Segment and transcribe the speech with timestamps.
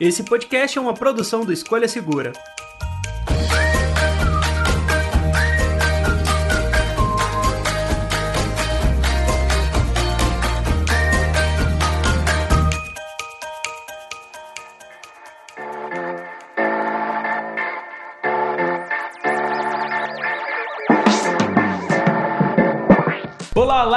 [0.00, 2.32] Esse podcast é uma produção do Escolha Segura.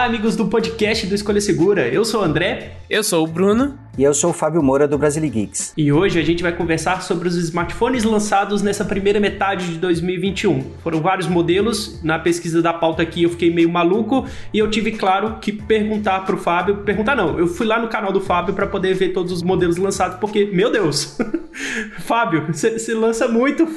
[0.01, 1.87] Olá, amigos do podcast do Escolha Segura.
[1.87, 2.77] Eu sou o André.
[2.89, 3.77] Eu sou o Bruno.
[3.97, 5.73] E eu sou o Fábio Moura do Brasil Geeks.
[5.75, 10.63] E hoje a gente vai conversar sobre os smartphones lançados nessa primeira metade de 2021.
[10.81, 14.93] Foram vários modelos, na pesquisa da pauta aqui eu fiquei meio maluco e eu tive,
[14.93, 16.77] claro, que perguntar pro Fábio.
[16.77, 19.75] Perguntar não, eu fui lá no canal do Fábio para poder ver todos os modelos
[19.75, 21.17] lançados, porque, meu Deus!
[21.99, 23.67] Fábio, você lança muito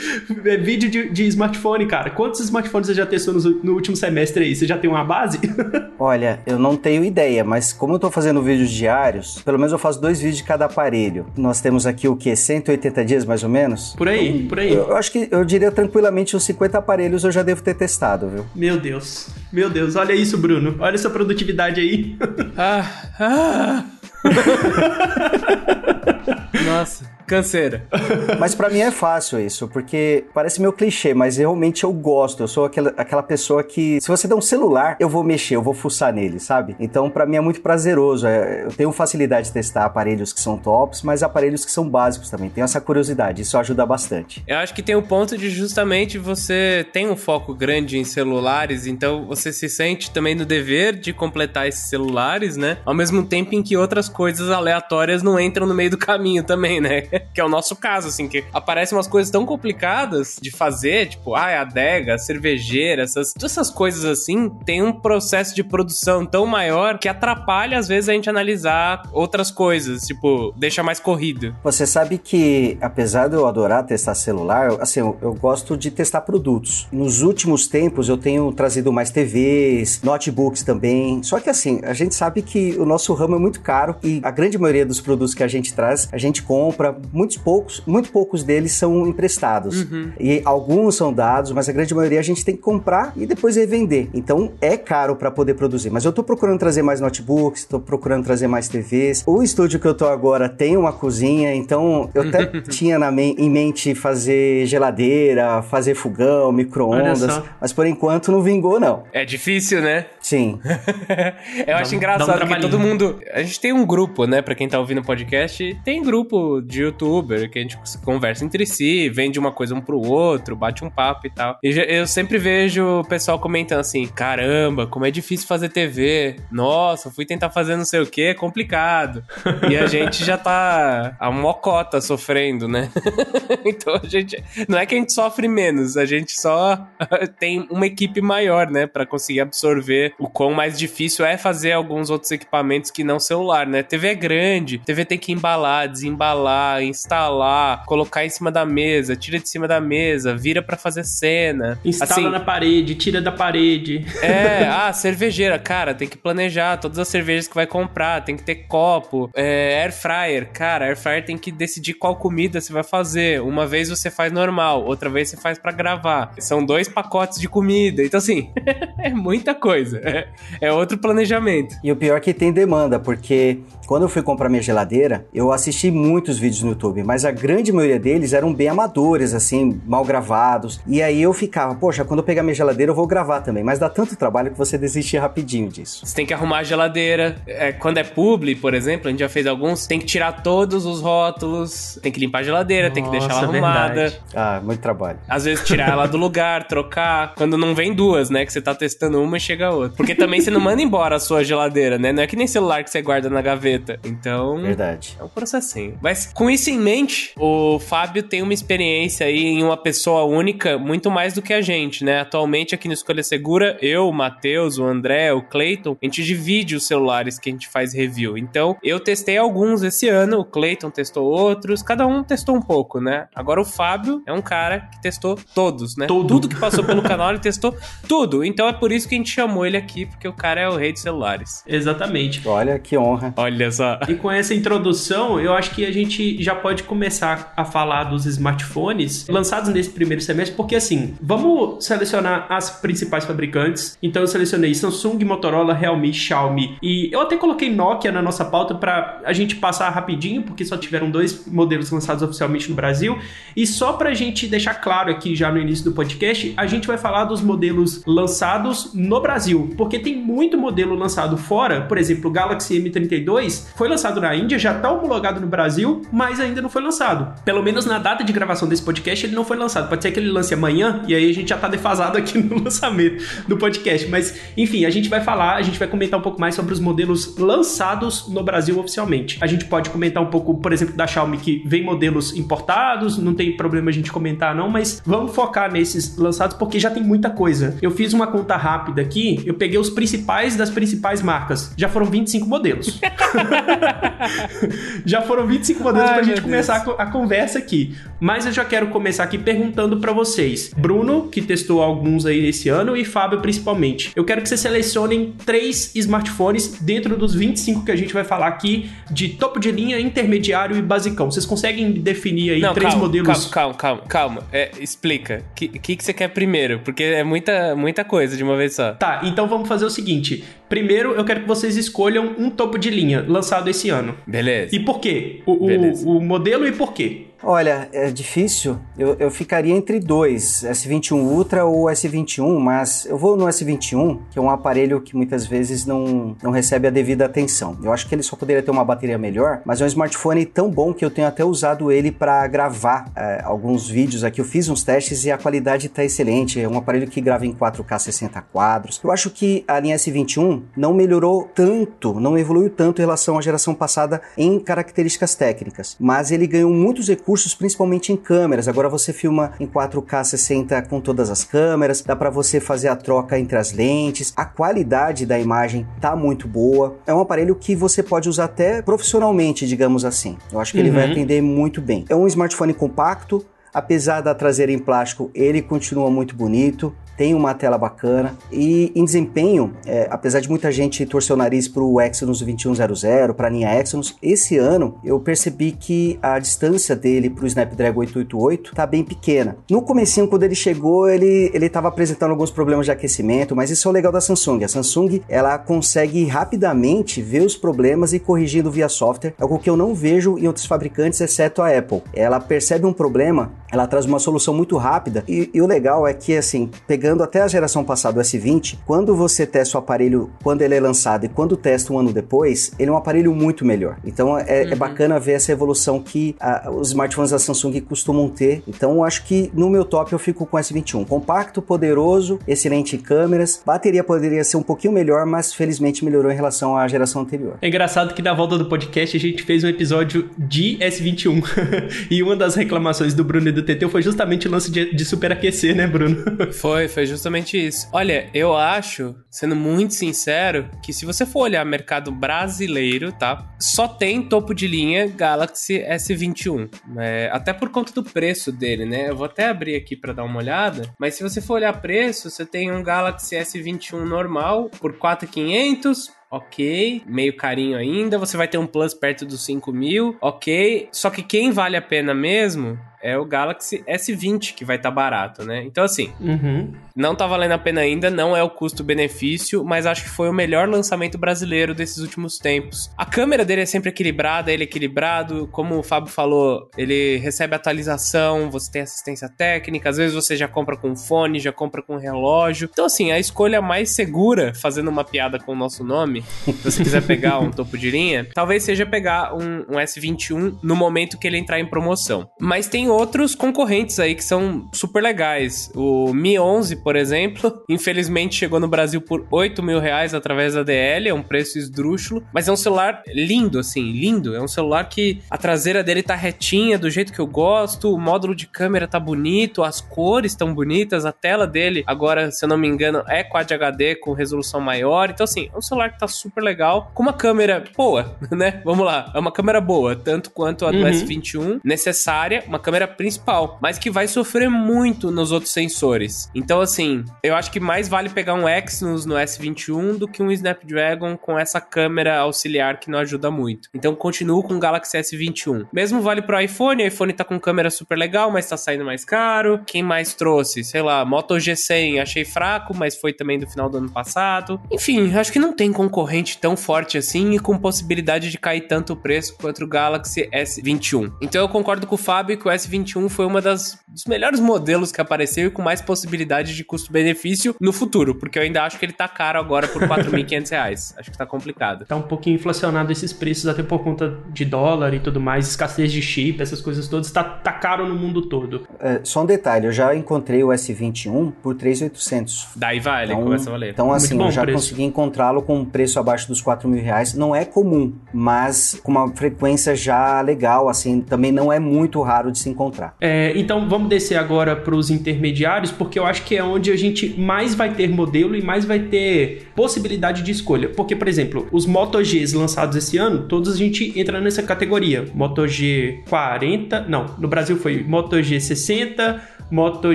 [0.62, 2.10] vídeo de, de, smartphone, cara.
[2.10, 4.56] Quantos smartphones você já testou no, no último semestre aí?
[4.56, 5.38] Você já tem uma base?
[5.98, 9.78] Olha, eu não tenho ideia, mas como eu tô fazendo vídeos diários, pelo menos eu
[9.78, 11.26] faço dois vídeos de cada aparelho.
[11.36, 12.34] Nós temos aqui o que?
[12.34, 13.94] 180 dias mais ou menos?
[13.96, 14.72] Por aí, então, por aí.
[14.72, 18.28] Eu, eu, acho que eu diria tranquilamente uns 50 aparelhos eu já devo ter testado,
[18.28, 18.46] viu?
[18.54, 19.28] Meu Deus.
[19.52, 20.76] Meu Deus, olha isso, Bruno.
[20.78, 22.16] Olha essa produtividade aí.
[22.56, 22.84] ah,
[23.18, 23.84] ah.
[26.64, 27.17] Nossa.
[27.28, 27.86] Canseira.
[28.40, 32.42] mas para mim é fácil isso, porque parece meio clichê, mas realmente eu gosto.
[32.42, 35.62] Eu sou aquela, aquela pessoa que, se você der um celular, eu vou mexer, eu
[35.62, 36.74] vou fuçar nele, sabe?
[36.80, 38.26] Então para mim é muito prazeroso.
[38.26, 42.30] É, eu tenho facilidade de testar aparelhos que são tops, mas aparelhos que são básicos
[42.30, 42.50] também.
[42.50, 44.42] Tenho essa curiosidade, isso ajuda bastante.
[44.46, 48.04] Eu acho que tem o um ponto de justamente você tem um foco grande em
[48.04, 52.78] celulares, então você se sente também no dever de completar esses celulares, né?
[52.84, 56.80] Ao mesmo tempo em que outras coisas aleatórias não entram no meio do caminho também,
[56.80, 57.02] né?
[57.34, 61.34] que é o nosso caso, assim, que aparecem umas coisas tão complicadas de fazer, tipo,
[61.34, 66.98] ah, adega, cervejeira, essas, todas essas coisas assim, tem um processo de produção tão maior
[66.98, 71.54] que atrapalha, às vezes, a gente analisar outras coisas, tipo, deixa mais corrido.
[71.62, 76.20] Você sabe que, apesar de eu adorar testar celular, assim, eu, eu gosto de testar
[76.22, 76.86] produtos.
[76.92, 81.22] Nos últimos tempos, eu tenho trazido mais TVs, notebooks também.
[81.22, 84.30] Só que, assim, a gente sabe que o nosso ramo é muito caro e a
[84.30, 88.44] grande maioria dos produtos que a gente traz, a gente compra muitos poucos, muito poucos
[88.44, 89.82] deles são emprestados.
[89.82, 90.12] Uhum.
[90.18, 93.56] E alguns são dados, mas a grande maioria a gente tem que comprar e depois
[93.56, 94.08] revender.
[94.12, 95.90] Então é caro para poder produzir.
[95.90, 99.24] Mas eu tô procurando trazer mais notebooks, tô procurando trazer mais TVs.
[99.26, 103.34] O estúdio que eu tô agora tem uma cozinha, então eu até tinha na me
[103.38, 109.04] em mente fazer geladeira, fazer fogão, micro-ondas, mas por enquanto não vingou, não.
[109.12, 110.06] É difícil, né?
[110.20, 110.60] Sim.
[111.66, 113.18] eu acho engraçado um que todo mundo.
[113.32, 114.42] A gente tem um grupo, né?
[114.42, 118.44] Pra quem tá ouvindo o podcast, tem grupo de YouTube youtuber, que a gente conversa
[118.44, 121.58] entre si, vende uma coisa um pro outro, bate um papo e tal.
[121.62, 126.36] E eu sempre vejo o pessoal comentando assim: caramba, como é difícil fazer TV.
[126.50, 129.24] Nossa, fui tentar fazer não sei o que, é complicado.
[129.70, 132.90] e a gente já tá a mocota sofrendo, né?
[133.64, 134.42] então a gente.
[134.68, 136.86] Não é que a gente sofre menos, a gente só
[137.38, 138.88] tem uma equipe maior, né?
[138.88, 143.66] para conseguir absorver o quão mais difícil é fazer alguns outros equipamentos que não celular,
[143.66, 143.82] né?
[143.82, 149.38] TV é grande, TV tem que embalar, desembalar, instalar, colocar em cima da mesa, tira
[149.38, 151.78] de cima da mesa, vira para fazer cena.
[151.84, 154.04] Instala assim, na parede, tira da parede.
[154.22, 158.42] É, ah, cervejeira, cara, tem que planejar todas as cervejas que vai comprar, tem que
[158.42, 162.82] ter copo, é, air fryer, cara, air fryer tem que decidir qual comida você vai
[162.84, 163.40] fazer.
[163.42, 166.32] Uma vez você faz normal, outra vez você faz para gravar.
[166.38, 168.50] São dois pacotes de comida, então assim,
[168.98, 170.00] é muita coisa.
[170.04, 170.28] É,
[170.60, 171.76] é outro planejamento.
[171.82, 175.52] E o pior é que tem demanda, porque quando eu fui comprar minha geladeira, eu
[175.52, 180.04] assisti muitos vídeos no YouTube, mas a grande maioria deles eram bem amadores, assim, mal
[180.04, 180.80] gravados.
[180.86, 183.62] E aí eu ficava, poxa, quando eu pegar minha geladeira eu vou gravar também.
[183.62, 186.04] Mas dá tanto trabalho que você desiste rapidinho disso.
[186.04, 187.36] Você tem que arrumar a geladeira.
[187.46, 190.86] É, quando é publi, por exemplo, a gente já fez alguns, tem que tirar todos
[190.86, 193.94] os rótulos, tem que limpar a geladeira, Nossa, tem que deixar ela arrumada.
[193.94, 194.20] Verdade.
[194.34, 195.18] Ah, muito trabalho.
[195.28, 197.34] Às vezes tirar ela do lugar, trocar.
[197.34, 198.44] Quando não vem duas, né?
[198.44, 199.96] Que você tá testando uma e chega a outra.
[199.96, 202.12] Porque também você não manda embora a sua geladeira, né?
[202.12, 203.98] Não é que nem celular que você guarda na gaveta gaveta.
[204.04, 204.60] Então.
[204.60, 205.16] Verdade.
[205.18, 205.98] É um processinho.
[206.00, 210.78] Mas com isso em mente, o Fábio tem uma experiência aí em uma pessoa única,
[210.78, 212.20] muito mais do que a gente, né?
[212.20, 216.74] Atualmente aqui no Escolha Segura, eu, o Matheus, o André, o Clayton, a gente divide
[216.74, 218.36] os celulares que a gente faz review.
[218.36, 223.00] Então, eu testei alguns esse ano, o Clayton testou outros, cada um testou um pouco,
[223.00, 223.28] né?
[223.34, 226.06] Agora o Fábio é um cara que testou todos, né?
[226.06, 227.76] Tudo, tudo que passou pelo canal ele testou
[228.08, 228.44] tudo.
[228.44, 230.76] Então é por isso que a gente chamou ele aqui, porque o cara é o
[230.76, 231.62] rei de celulares.
[231.66, 232.46] Exatamente.
[232.46, 233.32] Olha que honra.
[233.36, 233.98] Olha só.
[234.08, 238.26] E com essa introdução, eu acho que a gente já pode começar a falar dos
[238.26, 243.96] smartphones lançados nesse primeiro semestre, porque assim, vamos selecionar as principais fabricantes.
[244.02, 248.74] Então eu selecionei Samsung, Motorola, Realme, Xiaomi e eu até coloquei Nokia na nossa pauta
[248.74, 253.18] para a gente passar rapidinho, porque só tiveram dois modelos lançados oficialmente no Brasil.
[253.56, 256.86] E só para a gente deixar claro aqui já no início do podcast, a gente
[256.86, 262.30] vai falar dos modelos lançados no Brasil, porque tem muito modelo lançado fora, por exemplo,
[262.30, 266.68] o Galaxy M32 foi lançado na Índia, já está homologado no Brasil, mas ainda não
[266.68, 267.34] foi lançado.
[267.44, 269.88] Pelo menos na data de gravação desse podcast ele não foi lançado.
[269.88, 272.58] Pode ser que ele lance amanhã e aí a gente já está defasado aqui no
[272.64, 274.08] lançamento do podcast.
[274.08, 276.80] Mas enfim, a gente vai falar, a gente vai comentar um pouco mais sobre os
[276.80, 279.38] modelos lançados no Brasil oficialmente.
[279.40, 283.34] A gente pode comentar um pouco, por exemplo, da Xiaomi que vem modelos importados, não
[283.34, 287.30] tem problema a gente comentar não, mas vamos focar nesses lançados porque já tem muita
[287.30, 287.76] coisa.
[287.80, 291.72] Eu fiz uma conta rápida aqui, eu peguei os principais das principais marcas.
[291.76, 293.00] Já foram 25 modelos.
[295.04, 297.96] já foram 25 modelos Ai, pra gente começar a, a, conversa aqui.
[298.20, 300.72] Mas eu já quero começar aqui perguntando para vocês.
[300.76, 304.12] Bruno, que testou alguns aí esse ano, e Fábio principalmente.
[304.14, 308.48] Eu quero que vocês selecionem três smartphones dentro dos 25 que a gente vai falar
[308.48, 311.30] aqui, de topo de linha, intermediário e basicão.
[311.30, 313.46] Vocês conseguem definir aí Não, três calma, modelos?
[313.46, 314.02] Calma, calma, calma.
[314.08, 314.42] calma.
[314.52, 315.44] É, explica.
[315.50, 316.80] O que, que, que você quer primeiro?
[316.80, 318.92] Porque é muita, muita coisa de uma vez só.
[318.92, 320.44] Tá, então vamos fazer o seguinte.
[320.68, 324.14] Primeiro, eu quero que vocês escolham um topo de linha lançado esse ano.
[324.26, 324.74] Beleza.
[324.74, 325.42] E por quê?
[325.46, 327.27] O, o, o modelo e por quê?
[327.42, 328.78] Olha, é difícil.
[328.98, 334.38] Eu, eu ficaria entre dois, S21 Ultra ou S21, mas eu vou no S21, que
[334.38, 337.78] é um aparelho que muitas vezes não, não recebe a devida atenção.
[337.82, 340.68] Eu acho que ele só poderia ter uma bateria melhor, mas é um smartphone tão
[340.68, 344.40] bom que eu tenho até usado ele para gravar é, alguns vídeos aqui.
[344.40, 346.60] Eu fiz uns testes e a qualidade está excelente.
[346.60, 349.00] É um aparelho que grava em 4K 60 quadros.
[349.02, 353.40] Eu acho que a linha S21 não melhorou tanto, não evoluiu tanto em relação à
[353.40, 358.68] geração passada em características técnicas, mas ele ganhou muitos recursos recursos principalmente em câmeras.
[358.68, 362.96] Agora você filma em 4K 60 com todas as câmeras, dá para você fazer a
[362.96, 364.32] troca entre as lentes.
[364.34, 366.96] A qualidade da imagem tá muito boa.
[367.06, 370.38] É um aparelho que você pode usar até profissionalmente, digamos assim.
[370.50, 370.84] Eu acho que uhum.
[370.84, 371.12] ele vai uhum.
[371.12, 372.06] atender muito bem.
[372.08, 377.52] É um smartphone compacto, Apesar da traseira em plástico, ele continua muito bonito tem uma
[377.52, 382.00] tela bacana e em desempenho, é, apesar de muita gente torcer o nariz para o
[382.00, 387.42] Exynos 2100, para a linha Exynos, esse ano eu percebi que a distância dele para
[387.42, 389.56] o Snapdragon 888 tá bem pequena.
[389.68, 393.88] No comecinho, quando ele chegou, ele ele estava apresentando alguns problemas de aquecimento, mas isso
[393.88, 394.62] é o legal da Samsung.
[394.62, 399.68] A Samsung ela consegue rapidamente ver os problemas e corrigindo via software, é algo que
[399.68, 402.02] eu não vejo em outros fabricantes, exceto a Apple.
[402.14, 406.14] Ela percebe um problema, ela traz uma solução muito rápida e, e o legal é
[406.14, 410.30] que assim, pegando pegando até a geração passada, o S20, quando você testa o aparelho
[410.42, 413.64] quando ele é lançado e quando testa um ano depois, ele é um aparelho muito
[413.64, 413.96] melhor.
[414.04, 414.72] Então é, é uhum.
[414.72, 418.62] é bacana ver essa evolução que a, os smartphones da Samsung costumam ter.
[418.68, 421.06] Então acho que no meu top eu fico com o S21.
[421.06, 423.62] Compacto, poderoso, excelente em câmeras.
[423.64, 427.56] Bateria poderia ser um pouquinho melhor, mas felizmente melhorou em relação à geração anterior.
[427.62, 431.42] É engraçado que na volta do podcast a gente fez um episódio de S21.
[432.10, 435.04] e uma das reclamações do Bruno e do TT foi justamente o lance de, de
[435.06, 436.18] superaquecer, né, Bruno?
[436.52, 437.88] Foi, foi foi justamente isso.
[437.92, 443.54] Olha, eu acho, sendo muito sincero, que se você for olhar mercado brasileiro, tá?
[443.56, 446.68] Só tem topo de linha Galaxy S21.
[446.98, 449.10] É, até por conta do preço dele, né?
[449.10, 450.92] Eu vou até abrir aqui para dar uma olhada.
[450.98, 457.02] Mas se você for olhar preço, você tem um Galaxy S21 normal por 4.500 ok,
[457.06, 458.18] meio carinho ainda.
[458.18, 460.88] Você vai ter um Plus perto dos 5 mil, ok.
[460.92, 464.94] Só que quem vale a pena mesmo é o Galaxy S20, que vai estar tá
[464.94, 465.62] barato, né?
[465.64, 466.72] Então, assim, uhum.
[466.94, 470.32] não tá valendo a pena ainda, não é o custo-benefício, mas acho que foi o
[470.32, 472.90] melhor lançamento brasileiro desses últimos tempos.
[472.96, 477.54] A câmera dele é sempre equilibrada, ele é equilibrado, como o Fábio falou, ele recebe
[477.54, 481.96] atualização, você tem assistência técnica, às vezes você já compra com fone, já compra com
[481.96, 482.68] relógio.
[482.72, 486.82] Então, assim, a escolha mais segura, fazendo uma piada com o nosso nome, se você
[486.82, 491.26] quiser pegar um topo de linha, talvez seja pegar um, um S21 no momento que
[491.26, 492.28] ele entrar em promoção.
[492.40, 495.70] Mas tem outros concorrentes aí que são super legais.
[495.74, 500.62] O Mi 11, por exemplo, infelizmente chegou no Brasil por 8 mil reais através da
[500.62, 504.34] DL, é um preço esdrúxulo, mas é um celular lindo, assim, lindo.
[504.34, 507.98] É um celular que a traseira dele tá retinha, do jeito que eu gosto, o
[507.98, 512.48] módulo de câmera tá bonito, as cores estão bonitas, a tela dele, agora, se eu
[512.48, 515.10] não me engano, é Quad HD com resolução maior.
[515.10, 518.62] Então, assim, é um celular que tá tá super legal, com uma câmera boa, né?
[518.64, 520.84] Vamos lá, é uma câmera boa, tanto quanto a do uhum.
[520.84, 526.30] S21, necessária, uma câmera principal, mas que vai sofrer muito nos outros sensores.
[526.34, 530.30] Então, assim, eu acho que mais vale pegar um Exynos no S21 do que um
[530.30, 533.68] Snapdragon com essa câmera auxiliar que não ajuda muito.
[533.74, 535.66] Então, continuo com o Galaxy S21.
[535.72, 539.04] Mesmo vale pro iPhone, o iPhone tá com câmera super legal, mas tá saindo mais
[539.04, 539.60] caro.
[539.66, 540.62] Quem mais trouxe?
[540.62, 544.60] Sei lá, Moto G100, achei fraco, mas foi também do final do ano passado.
[544.70, 548.92] Enfim, acho que não tem concorrente tão forte assim e com possibilidade de cair tanto
[548.92, 551.12] o preço quanto o Galaxy S21.
[551.20, 552.67] Então eu concordo com o Fábio que o S21
[553.08, 557.72] foi uma das dos melhores modelos que apareceu e com mais possibilidade de custo-benefício no
[557.72, 560.94] futuro, porque eu ainda acho que ele tá caro agora por 4.500 reais.
[560.96, 561.84] Acho que tá complicado.
[561.86, 565.90] Tá um pouquinho inflacionado esses preços até por conta de dólar e tudo mais, escassez
[565.90, 568.66] de chip, essas coisas todas, tá, tá caro no mundo todo.
[568.80, 572.48] É, só um detalhe, eu já encontrei o S21 por 3.800.
[572.54, 573.72] Daí vale, então, começa a valer.
[573.72, 574.58] Então assim, eu já preço.
[574.58, 577.14] consegui encontrá-lo com um preço abaixo dos 4 mil reais.
[577.14, 582.30] Não é comum, mas com uma frequência já legal, assim, também não é muito raro
[582.30, 582.96] de se encontrar.
[583.00, 586.76] É, então vamos descer agora para os intermediários, porque eu acho que é onde a
[586.76, 590.68] gente mais vai ter modelo e mais vai ter possibilidade de escolha.
[590.68, 595.06] Porque, por exemplo, os Moto Gs lançados esse ano, todos a gente entra nessa categoria.
[595.14, 599.94] Moto G 40, não, no Brasil foi Moto G 60, Moto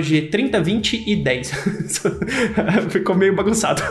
[0.00, 1.52] G 30, 20 e 10.
[2.90, 3.82] Ficou meio bagunçado.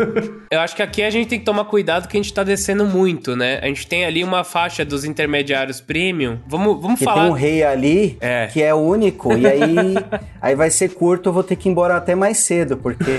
[0.51, 2.85] Eu acho que aqui a gente tem que tomar cuidado que a gente tá descendo
[2.85, 3.59] muito, né?
[3.61, 6.39] A gente tem ali uma faixa dos intermediários premium.
[6.47, 7.23] Vamos, vamos que falar.
[7.23, 8.47] Tem um rei ali é.
[8.47, 9.33] que é único.
[9.33, 9.75] E aí,
[10.41, 13.11] aí vai ser curto, eu vou ter que ir embora até mais cedo, porque.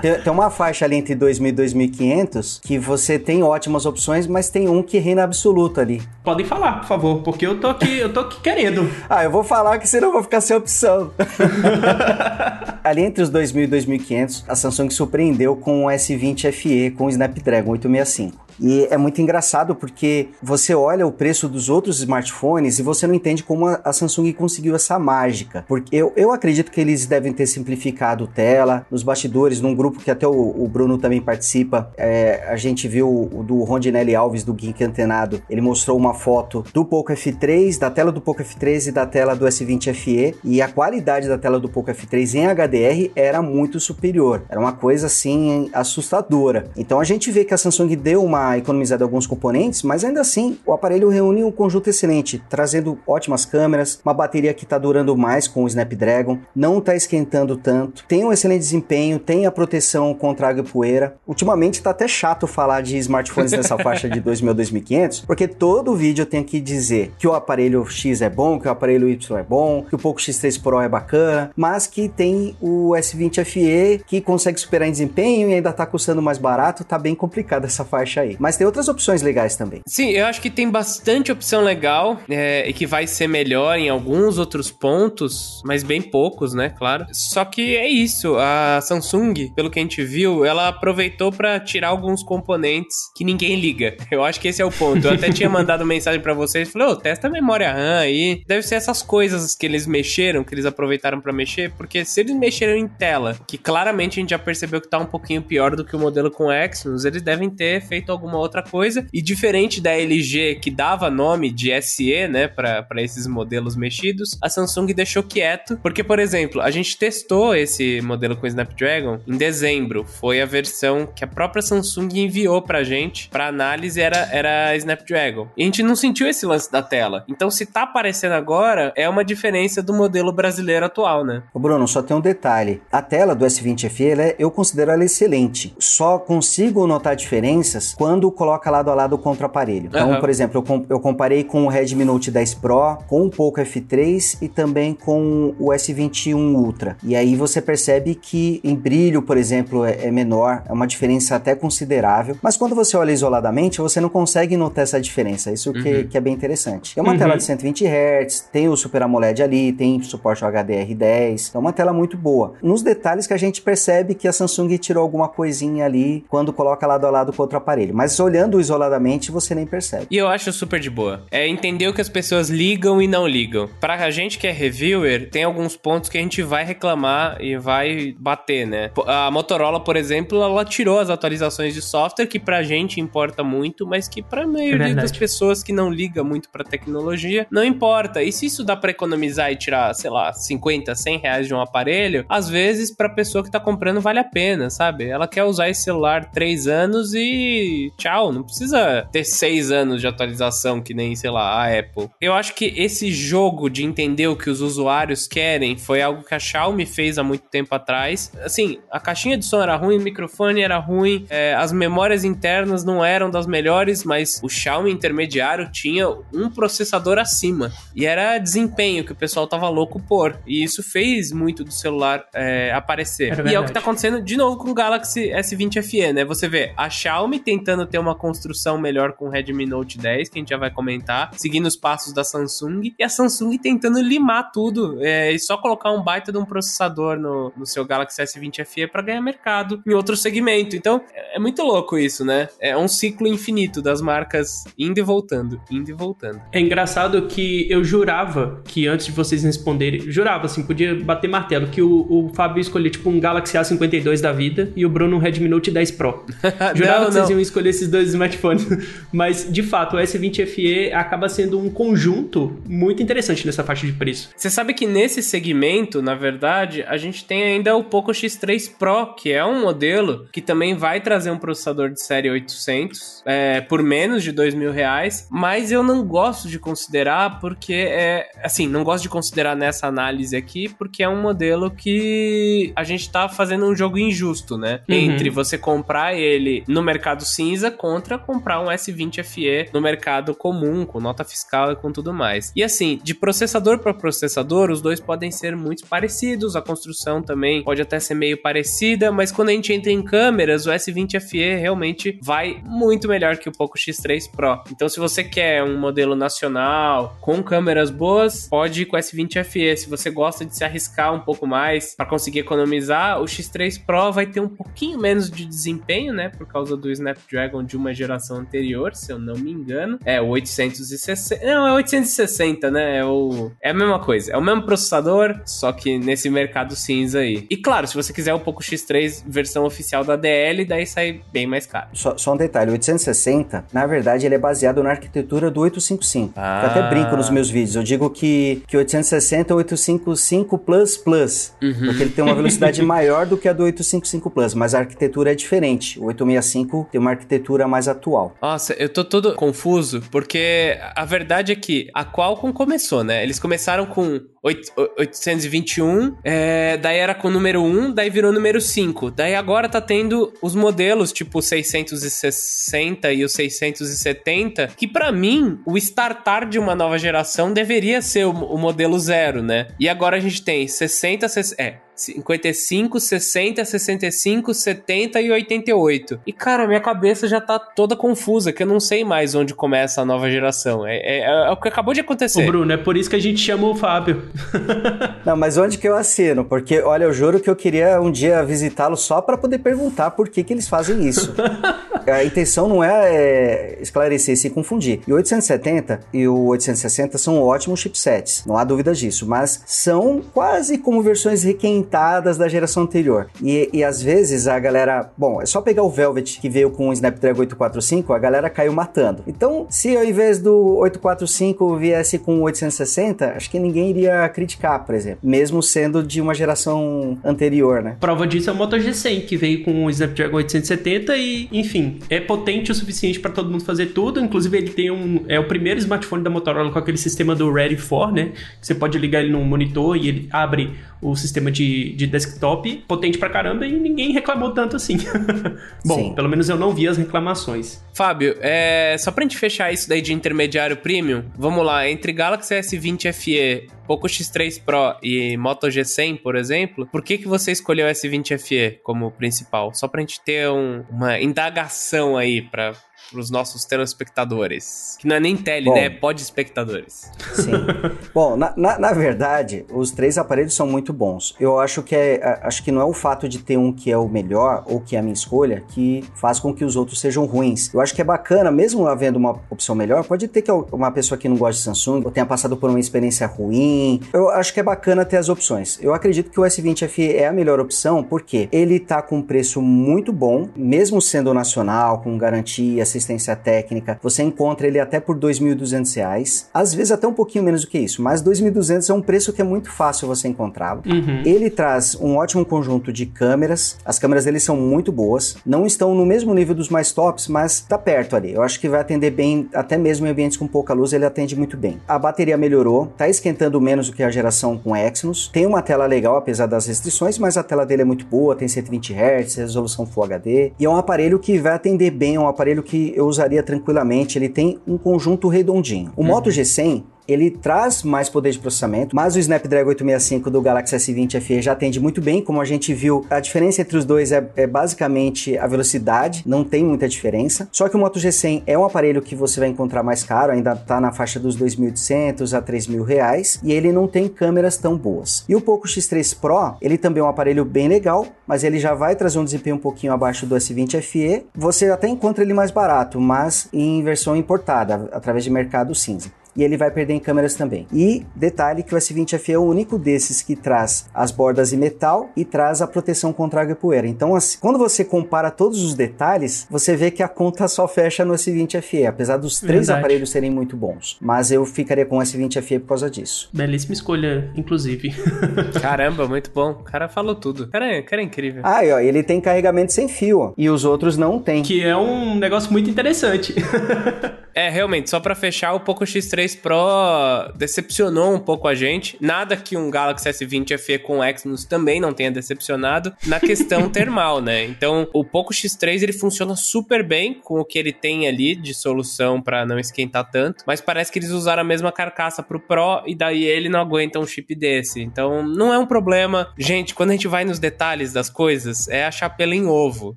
[0.00, 4.48] Tem, tem, uma faixa ali entre 2.000 e 2.500 que você tem ótimas opções, mas
[4.48, 6.02] tem um que reina absoluto ali.
[6.24, 8.90] Podem falar, por favor, porque eu tô aqui, eu tô aqui querendo.
[9.08, 11.10] ah, eu vou falar que senão eu vou ficar sem opção.
[12.82, 17.10] ali entre os 2.000 e 2.500, a Samsung surpreendeu com o S20 FE com o
[17.10, 18.49] Snapdragon 865.
[18.60, 23.14] E é muito engraçado porque você olha o preço dos outros smartphones e você não
[23.14, 25.64] entende como a Samsung conseguiu essa mágica.
[25.66, 28.86] Porque eu, eu acredito que eles devem ter simplificado tela.
[28.90, 33.08] Nos bastidores, num grupo que até o, o Bruno também participa, é, a gente viu
[33.08, 35.42] o do Rondinelli Alves, do Geek Antenado.
[35.48, 39.34] Ele mostrou uma foto do Poco F3, da tela do Poco F3 e da tela
[39.34, 40.34] do S20 FE.
[40.44, 44.42] E a qualidade da tela do Poco F3 em HDR era muito superior.
[44.48, 46.70] Era uma coisa assim assustadora.
[46.76, 50.58] Então a gente vê que a Samsung deu uma economizado alguns componentes, mas ainda assim
[50.66, 55.46] o aparelho reúne um conjunto excelente, trazendo ótimas câmeras, uma bateria que está durando mais
[55.48, 60.48] com o Snapdragon, não está esquentando tanto, tem um excelente desempenho, tem a proteção contra
[60.48, 61.16] água e poeira.
[61.26, 65.94] Ultimamente está até chato falar de smartphones nessa faixa de 2.000 a 2.500, porque todo
[65.94, 69.38] vídeo eu tenho que dizer que o aparelho X é bom, que o aparelho Y
[69.38, 74.04] é bom, que o Poco X3 Pro é bacana, mas que tem o S20 FE
[74.06, 77.84] que consegue superar em desempenho e ainda está custando mais barato, tá bem complicado essa
[77.84, 78.36] faixa aí.
[78.40, 79.82] Mas tem outras opções legais também.
[79.86, 83.90] Sim, eu acho que tem bastante opção legal é, e que vai ser melhor em
[83.90, 86.70] alguns outros pontos, mas bem poucos, né?
[86.70, 87.06] Claro.
[87.12, 88.36] Só que é isso.
[88.38, 93.60] A Samsung, pelo que a gente viu, ela aproveitou para tirar alguns componentes que ninguém
[93.60, 93.96] liga.
[94.10, 95.06] Eu acho que esse é o ponto.
[95.06, 98.42] Eu até tinha mandado mensagem para vocês, falei, ô, oh, testa a memória RAM aí.
[98.46, 102.34] Deve ser essas coisas que eles mexeram, que eles aproveitaram para mexer, porque se eles
[102.34, 105.84] mexeram em tela, que claramente a gente já percebeu que tá um pouquinho pior do
[105.84, 109.06] que o modelo com Exynos, eles devem ter feito alguma outra coisa.
[109.12, 114.48] E diferente da LG, que dava nome de SE, né, para esses modelos mexidos, a
[114.48, 120.04] Samsung deixou quieto, porque, por exemplo, a gente testou esse modelo com Snapdragon em dezembro.
[120.04, 125.48] Foi a versão que a própria Samsung enviou pra gente para análise, era, era Snapdragon.
[125.56, 127.24] E a gente não sentiu esse lance da tela.
[127.28, 131.42] Então, se tá aparecendo agora, é uma diferença do modelo brasileiro atual, né?
[131.54, 132.82] Ô Bruno, só tem um detalhe.
[132.92, 135.74] A tela do S20 FE, é, eu considero ela excelente.
[135.78, 139.86] Só consigo notar diferenças quando quando coloca lado a lado contra o aparelho.
[139.86, 140.18] Então, uhum.
[140.18, 143.60] por exemplo, eu, com, eu comparei com o Redmi Note 10 Pro, com o Poco
[143.60, 146.96] F3 e também com o S21 Ultra.
[147.04, 151.36] E aí você percebe que em brilho, por exemplo, é, é menor, é uma diferença
[151.36, 152.36] até considerável.
[152.42, 155.52] Mas quando você olha isoladamente, você não consegue notar essa diferença.
[155.52, 156.08] Isso que, uhum.
[156.08, 156.98] que é bem interessante.
[156.98, 157.18] É uma uhum.
[157.18, 161.52] tela de 120 Hz, tem o Super AMOLED ali, tem suporte ao HDR10.
[161.54, 162.54] É uma tela muito boa.
[162.60, 166.84] Nos detalhes que a gente percebe que a Samsung tirou alguma coisinha ali quando coloca
[166.88, 167.99] lado a lado com outro aparelho.
[168.00, 170.06] Mas olhando isoladamente você nem percebe.
[170.10, 171.26] E eu acho super de boa.
[171.30, 173.68] É entender o que as pessoas ligam e não ligam.
[173.78, 178.14] Pra gente que é reviewer, tem alguns pontos que a gente vai reclamar e vai
[178.18, 178.90] bater, né?
[179.06, 183.86] A Motorola, por exemplo, ela tirou as atualizações de software que pra gente importa muito,
[183.86, 188.22] mas que pra maioria é das pessoas que não liga muito pra tecnologia, não importa.
[188.22, 191.60] E se isso dá pra economizar e tirar, sei lá, 50, 100 reais de um
[191.60, 195.06] aparelho, às vezes pra pessoa que tá comprando vale a pena, sabe?
[195.06, 198.32] Ela quer usar esse celular três anos e e tchau.
[198.32, 202.08] Não precisa ter seis anos de atualização que nem, sei lá, a Apple.
[202.20, 206.34] Eu acho que esse jogo de entender o que os usuários querem foi algo que
[206.34, 208.32] a Xiaomi fez há muito tempo atrás.
[208.42, 212.84] Assim, a caixinha de som era ruim, o microfone era ruim, é, as memórias internas
[212.84, 217.72] não eram das melhores, mas o Xiaomi intermediário tinha um processador acima.
[217.94, 220.38] E era desempenho que o pessoal tava louco por.
[220.46, 223.46] E isso fez muito do celular é, aparecer.
[223.46, 226.24] E é o que tá acontecendo de novo com o Galaxy S20 FE, né?
[226.24, 230.38] Você vê a Xiaomi tentando ter uma construção melhor com o Redmi Note 10, que
[230.38, 234.50] a gente já vai comentar, seguindo os passos da Samsung, e a Samsung tentando limar
[234.52, 238.64] tudo é, e só colocar um baita de um processador no, no seu Galaxy S20
[238.64, 240.76] FE para ganhar mercado em outro segmento.
[240.76, 242.48] Então, é, é muito louco isso, né?
[242.60, 246.40] É um ciclo infinito das marcas indo e voltando, indo e voltando.
[246.52, 251.68] É engraçado que eu jurava que antes de vocês responderem, jurava assim, podia bater martelo,
[251.68, 255.18] que o, o Fábio escolher tipo um Galaxy A52 da vida e o Bruno um
[255.18, 256.24] Redmi Note 10 Pro.
[256.74, 257.30] Jurava não, que vocês não.
[257.32, 258.66] iam escolher esses dois smartphones.
[259.12, 263.92] Mas, de fato, o S20 FE acaba sendo um conjunto muito interessante nessa faixa de
[263.92, 264.30] preço.
[264.36, 269.14] Você sabe que nesse segmento, na verdade, a gente tem ainda o Poco X3 Pro,
[269.14, 273.82] que é um modelo que também vai trazer um processador de série 800 é, por
[273.82, 278.84] menos de dois mil reais, mas eu não gosto de considerar porque é, assim, não
[278.84, 283.66] gosto de considerar nessa análise aqui porque é um modelo que a gente tá fazendo
[283.66, 284.80] um jogo injusto, né?
[284.88, 284.94] Uhum.
[284.94, 290.86] Entre você comprar ele no mercado cinza contra comprar um S20 FE no mercado comum,
[290.86, 292.52] com nota fiscal e com tudo mais.
[292.54, 297.64] E assim, de processador para processador, os dois podem ser muito parecidos, a construção também
[297.64, 301.56] pode até ser meio parecida, mas quando a gente entra em câmeras, o S20 FE
[301.56, 304.62] realmente vai muito melhor que o Poco X3 Pro.
[304.70, 309.42] Então, se você quer um modelo nacional com câmeras boas, pode ir com o S20
[309.42, 309.76] FE.
[309.76, 314.12] Se você gosta de se arriscar um pouco mais para conseguir economizar, o X3 Pro
[314.12, 318.38] vai ter um pouquinho menos de desempenho, né, por causa do Snapdragon de uma geração
[318.38, 319.98] anterior, se eu não me engano.
[320.04, 321.44] É o 860.
[321.44, 322.98] Não, é 860, né?
[322.98, 323.50] É, o...
[323.60, 324.32] é a mesma coisa.
[324.32, 327.46] É o mesmo processador, só que nesse mercado cinza aí.
[327.50, 331.46] E claro, se você quiser o Poco X3 versão oficial da DL, daí sai bem
[331.46, 331.88] mais caro.
[331.92, 336.34] Só, só um detalhe: o 860, na verdade, ele é baseado na arquitetura do 855.
[336.36, 336.62] Ah.
[336.62, 337.76] Eu até brinco nos meus vídeos.
[337.76, 341.52] Eu digo que, que 860 é o 855 Plus Plus.
[341.62, 341.72] Uhum.
[341.72, 345.32] Porque ele tem uma velocidade maior do que a do 855 Plus, mas a arquitetura
[345.32, 345.98] é diferente.
[345.98, 347.29] O 865 tem uma arquitetura
[347.68, 348.34] mais atual.
[348.40, 353.22] Nossa, eu tô todo confuso, porque a verdade é que a Qualcomm começou, né?
[353.22, 359.10] Eles começaram com 821, é, daí era com o número 1, daí virou número 5.
[359.10, 365.60] Daí agora tá tendo os modelos tipo o 660 e o 670, que para mim,
[365.66, 369.68] o startar de uma nova geração deveria ser o, o modelo zero, né?
[369.78, 376.20] E agora a gente tem 60, 60 é, 55, 60, 65, 70 e 88.
[376.26, 380.02] E cara, minha cabeça já tá toda confusa, que eu não sei mais onde começa
[380.02, 380.86] a nova geração.
[380.86, 382.42] É, é, é o que acabou de acontecer.
[382.42, 384.28] Ô Bruno, é por isso que a gente chama o Fábio.
[385.24, 386.44] não, mas onde que eu assino?
[386.44, 390.28] Porque, olha, eu juro que eu queria um dia visitá-lo só para poder perguntar por
[390.28, 391.34] que que eles fazem isso.
[392.06, 395.00] a intenção não é, é esclarecer e se confundir.
[395.06, 400.22] E o 870 e o 860 são ótimos chipsets, não há dúvidas disso, mas são
[400.32, 403.28] quase como versões requentadas da geração anterior.
[403.42, 406.88] E, e às vezes a galera, bom, é só pegar o Velvet que veio com
[406.88, 409.22] o Snapdragon 845, a galera caiu matando.
[409.26, 414.84] Então, se ao invés do 845 viesse com o 860, acho que ninguém iria criticar,
[414.84, 417.96] por exemplo, mesmo sendo de uma geração anterior, né?
[418.00, 422.20] Prova disso é o Moto G100 que veio com o Snapdragon 870 e, enfim, é
[422.20, 424.20] potente o suficiente para todo mundo fazer tudo.
[424.20, 425.24] Inclusive, ele tem um.
[425.28, 428.32] É o primeiro smartphone da Motorola com aquele sistema do Ready for, né?
[428.60, 430.70] Você pode ligar ele no monitor e ele abre
[431.02, 432.84] o sistema de, de desktop.
[432.86, 434.98] Potente pra caramba e ninguém reclamou tanto assim.
[435.84, 436.14] Bom, Sim.
[436.14, 437.82] pelo menos eu não vi as reclamações.
[437.94, 441.88] Fábio, é, só pra gente fechar isso daí de intermediário premium, vamos lá.
[441.88, 447.26] Entre Galaxy S20 FE Poco X3 Pro e Moto G100, por exemplo, por que, que
[447.26, 449.74] você escolheu o S20 FE como principal?
[449.74, 452.72] Só pra gente ter um, uma indagação aí pra,
[453.14, 454.96] os nossos telespectadores.
[454.98, 455.84] Que não é nem tele, Bom, né?
[455.86, 457.10] É pod espectadores.
[457.34, 457.52] Sim.
[458.14, 461.34] Bom, na, na, na, verdade, os três aparelhos são muito bons.
[461.38, 463.96] Eu acho que é, acho que não é o fato de ter um que é
[463.96, 467.24] o melhor ou que é a minha escolha que faz com que os outros sejam
[467.24, 467.72] ruins.
[467.72, 471.18] Eu acho que é bacana, mesmo havendo uma opção melhor, pode ter que uma pessoa
[471.18, 474.00] que não gosta de Samsung ou tenha passado por uma experiência ruim.
[474.12, 475.78] Eu acho que é bacana ter as opções.
[475.80, 479.22] Eu acredito que o S20 FE é a melhor opção porque ele tá com um
[479.22, 485.16] preço muito bom, mesmo sendo nacional, com garantia assistência técnica, você encontra ele até por
[485.16, 488.94] R$ 2.200, às vezes até um pouquinho menos do que isso, mas R$ 2.200 é
[488.94, 490.82] um preço que é muito fácil você encontrá-lo.
[490.86, 491.22] Uhum.
[491.24, 495.94] Ele traz um ótimo conjunto de câmeras, as câmeras dele são muito boas, não estão
[495.94, 498.32] no mesmo nível dos mais tops, mas tá perto ali.
[498.32, 501.36] Eu acho que vai atender bem, até mesmo em ambientes com pouca luz, ele atende
[501.36, 501.78] muito bem.
[501.86, 505.86] A bateria melhorou, tá esquentando menos do que a geração com Exynos, tem uma tela
[505.86, 509.86] legal apesar das restrições, mas a tela dele é muito boa, tem 120 Hz, resolução
[509.86, 513.06] Full HD, e é um aparelho que vai atender bem, é um aparelho que eu
[513.06, 515.92] usaria tranquilamente, ele tem um conjunto redondinho.
[515.96, 516.08] O uhum.
[516.08, 521.20] Moto G100 ele traz mais poder de processamento, mas o Snapdragon 865 do Galaxy S20
[521.20, 524.28] FE já atende muito bem, como a gente viu, a diferença entre os dois é,
[524.36, 527.48] é basicamente a velocidade, não tem muita diferença.
[527.52, 530.52] Só que o Moto G100 é um aparelho que você vai encontrar mais caro, ainda
[530.52, 535.24] está na faixa dos 2.800 a 3.000 reais, e ele não tem câmeras tão boas.
[535.28, 538.74] E o Poco X3 Pro, ele também é um aparelho bem legal, mas ele já
[538.74, 541.26] vai trazer um desempenho um pouquinho abaixo do S20 FE.
[541.34, 546.42] Você até encontra ele mais barato, mas em versão importada, através de mercado cinza e
[546.42, 547.66] ele vai perder em câmeras também.
[547.72, 552.10] E detalhe que o S20FE é o único desses que traz as bordas em metal
[552.16, 553.86] e traz a proteção contra água e poeira.
[553.86, 558.04] Então, assim, quando você compara todos os detalhes, você vê que a conta só fecha
[558.04, 559.78] no S20FE, apesar dos três Verdade.
[559.80, 560.96] aparelhos serem muito bons.
[561.00, 563.28] Mas eu ficaria com o S20FE por causa disso.
[563.32, 564.94] Belíssima escolha, inclusive.
[565.60, 566.50] Caramba, muito bom.
[566.52, 567.44] O cara falou tudo.
[567.44, 568.42] O cara é, cara é incrível.
[568.44, 571.42] Ah, e ó, ele tem carregamento sem fio, ó, e os outros não tem.
[571.42, 573.34] Que é um negócio muito interessante.
[574.34, 578.96] é, realmente, só para fechar, o Poco X3 3 Pro decepcionou um pouco a gente.
[579.00, 584.20] Nada que um Galaxy S20 FE com Exynos também não tenha decepcionado na questão termal,
[584.20, 584.44] né?
[584.44, 588.52] Então, o Poco X3 ele funciona super bem com o que ele tem ali de
[588.52, 592.82] solução para não esquentar tanto, mas parece que eles usaram a mesma carcaça pro Pro
[592.86, 594.80] e daí ele não aguenta um chip desse.
[594.82, 596.32] Então, não é um problema.
[596.36, 599.96] Gente, quando a gente vai nos detalhes das coisas, é achar pelo em ovo.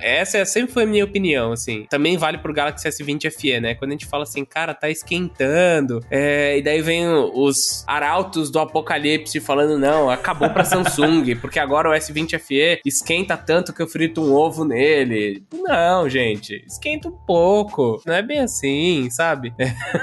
[0.00, 1.86] Essa sempre foi a minha opinião, assim.
[1.88, 3.74] Também vale pro Galaxy S20 FE, né?
[3.86, 8.58] Quando a gente fala assim, cara, tá esquentando é, e daí vem os arautos do
[8.58, 13.86] apocalipse falando: não, acabou pra Samsung, porque agora o S20 FE esquenta tanto que eu
[13.86, 15.44] frito um ovo nele.
[15.54, 18.02] Não, gente, esquenta um pouco.
[18.04, 19.54] Não é bem assim, sabe?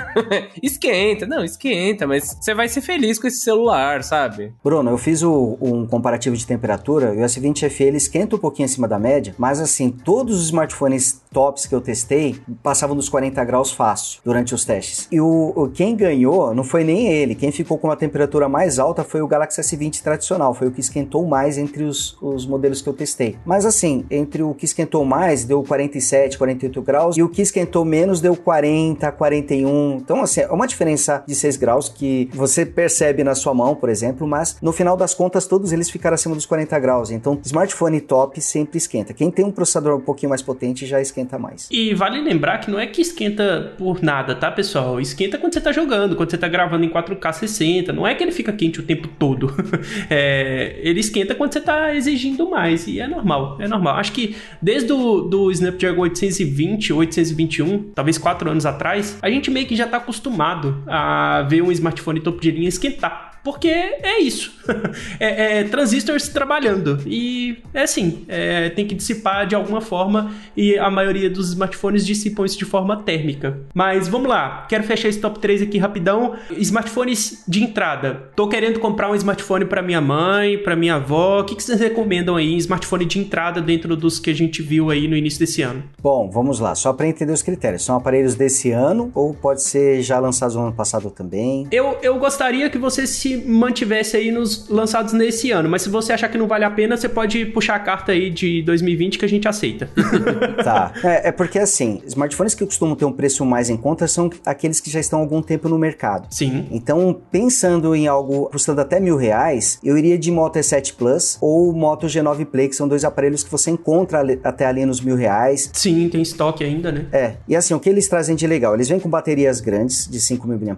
[0.64, 4.54] esquenta, não, esquenta, mas você vai ser feliz com esse celular, sabe?
[4.64, 8.40] Bruno, eu fiz o, um comparativo de temperatura e o S20 FE ele esquenta um
[8.40, 13.10] pouquinho acima da média, mas assim, todos os smartphones tops que eu testei passavam dos
[13.10, 15.08] 40 graus fácil durante os testes.
[15.12, 19.04] E o, quem ganhou não foi nem ele, quem ficou com uma temperatura mais alta
[19.04, 22.88] foi o Galaxy S20 tradicional, foi o que esquentou mais entre os, os modelos que
[22.88, 23.38] eu testei.
[23.46, 27.84] Mas assim, entre o que esquentou mais deu 47, 48 graus e o que esquentou
[27.84, 29.98] menos deu 40, 41.
[29.98, 33.90] Então assim, é uma diferença de 6 graus que você percebe na sua mão, por
[33.90, 37.12] exemplo, mas no final das contas todos eles ficaram acima dos 40 graus.
[37.12, 39.14] Então, smartphone top sempre esquenta.
[39.14, 41.68] Quem tem um processador um pouquinho mais potente já esquenta mais.
[41.72, 45.00] E vale lembrar que não é que esquenta por nada, tá, pessoal?
[45.00, 47.94] Esquenta quando você tá jogando, quando você tá gravando em 4K 60.
[47.94, 49.54] Não é que ele fica quente o tempo todo.
[50.10, 52.88] é, ele esquenta quando você tá exigindo mais.
[52.88, 53.96] E é normal, é normal.
[53.96, 59.66] Acho que desde o do Snapdragon 820, 821, talvez 4 anos atrás, a gente meio
[59.66, 63.33] que já tá acostumado a ver um smartphone topo de linha esquentar.
[63.44, 64.54] Porque é isso.
[65.20, 67.00] é, é transistores trabalhando.
[67.06, 70.32] E é assim, é, tem que dissipar de alguma forma.
[70.56, 73.60] E a maioria dos smartphones dissipam isso de forma térmica.
[73.74, 76.36] Mas vamos lá, quero fechar esse top 3 aqui rapidão.
[76.52, 78.30] Smartphones de entrada.
[78.36, 81.42] Tô querendo comprar um smartphone para minha mãe, para minha avó.
[81.42, 82.56] O que, que vocês recomendam aí?
[82.58, 85.84] Smartphone de entrada dentro dos que a gente viu aí no início desse ano.
[86.02, 86.76] Bom, vamos lá.
[86.76, 87.84] Só para entender os critérios.
[87.84, 91.68] São aparelhos desse ano ou pode ser já lançados no ano passado também?
[91.72, 95.70] Eu, eu gostaria que você se mantivesse aí nos lançados nesse ano.
[95.70, 98.30] Mas se você achar que não vale a pena, você pode puxar a carta aí
[98.30, 99.90] de 2020 que a gente aceita.
[100.64, 100.94] tá.
[101.04, 104.80] É, é, porque assim, smartphones que costumam ter um preço mais em conta são aqueles
[104.80, 106.28] que já estão há algum tempo no mercado.
[106.30, 106.68] Sim.
[106.72, 111.74] Então, pensando em algo custando até mil reais, eu iria de Moto E7 Plus ou
[111.74, 115.16] Moto G9 Play, que são dois aparelhos que você encontra ali, até ali nos mil
[115.16, 115.70] reais.
[115.74, 117.06] Sim, tem estoque ainda, né?
[117.12, 117.34] É.
[117.48, 118.74] E assim, o que eles trazem de legal?
[118.74, 120.76] Eles vêm com baterias grandes, de 5 mil mAh,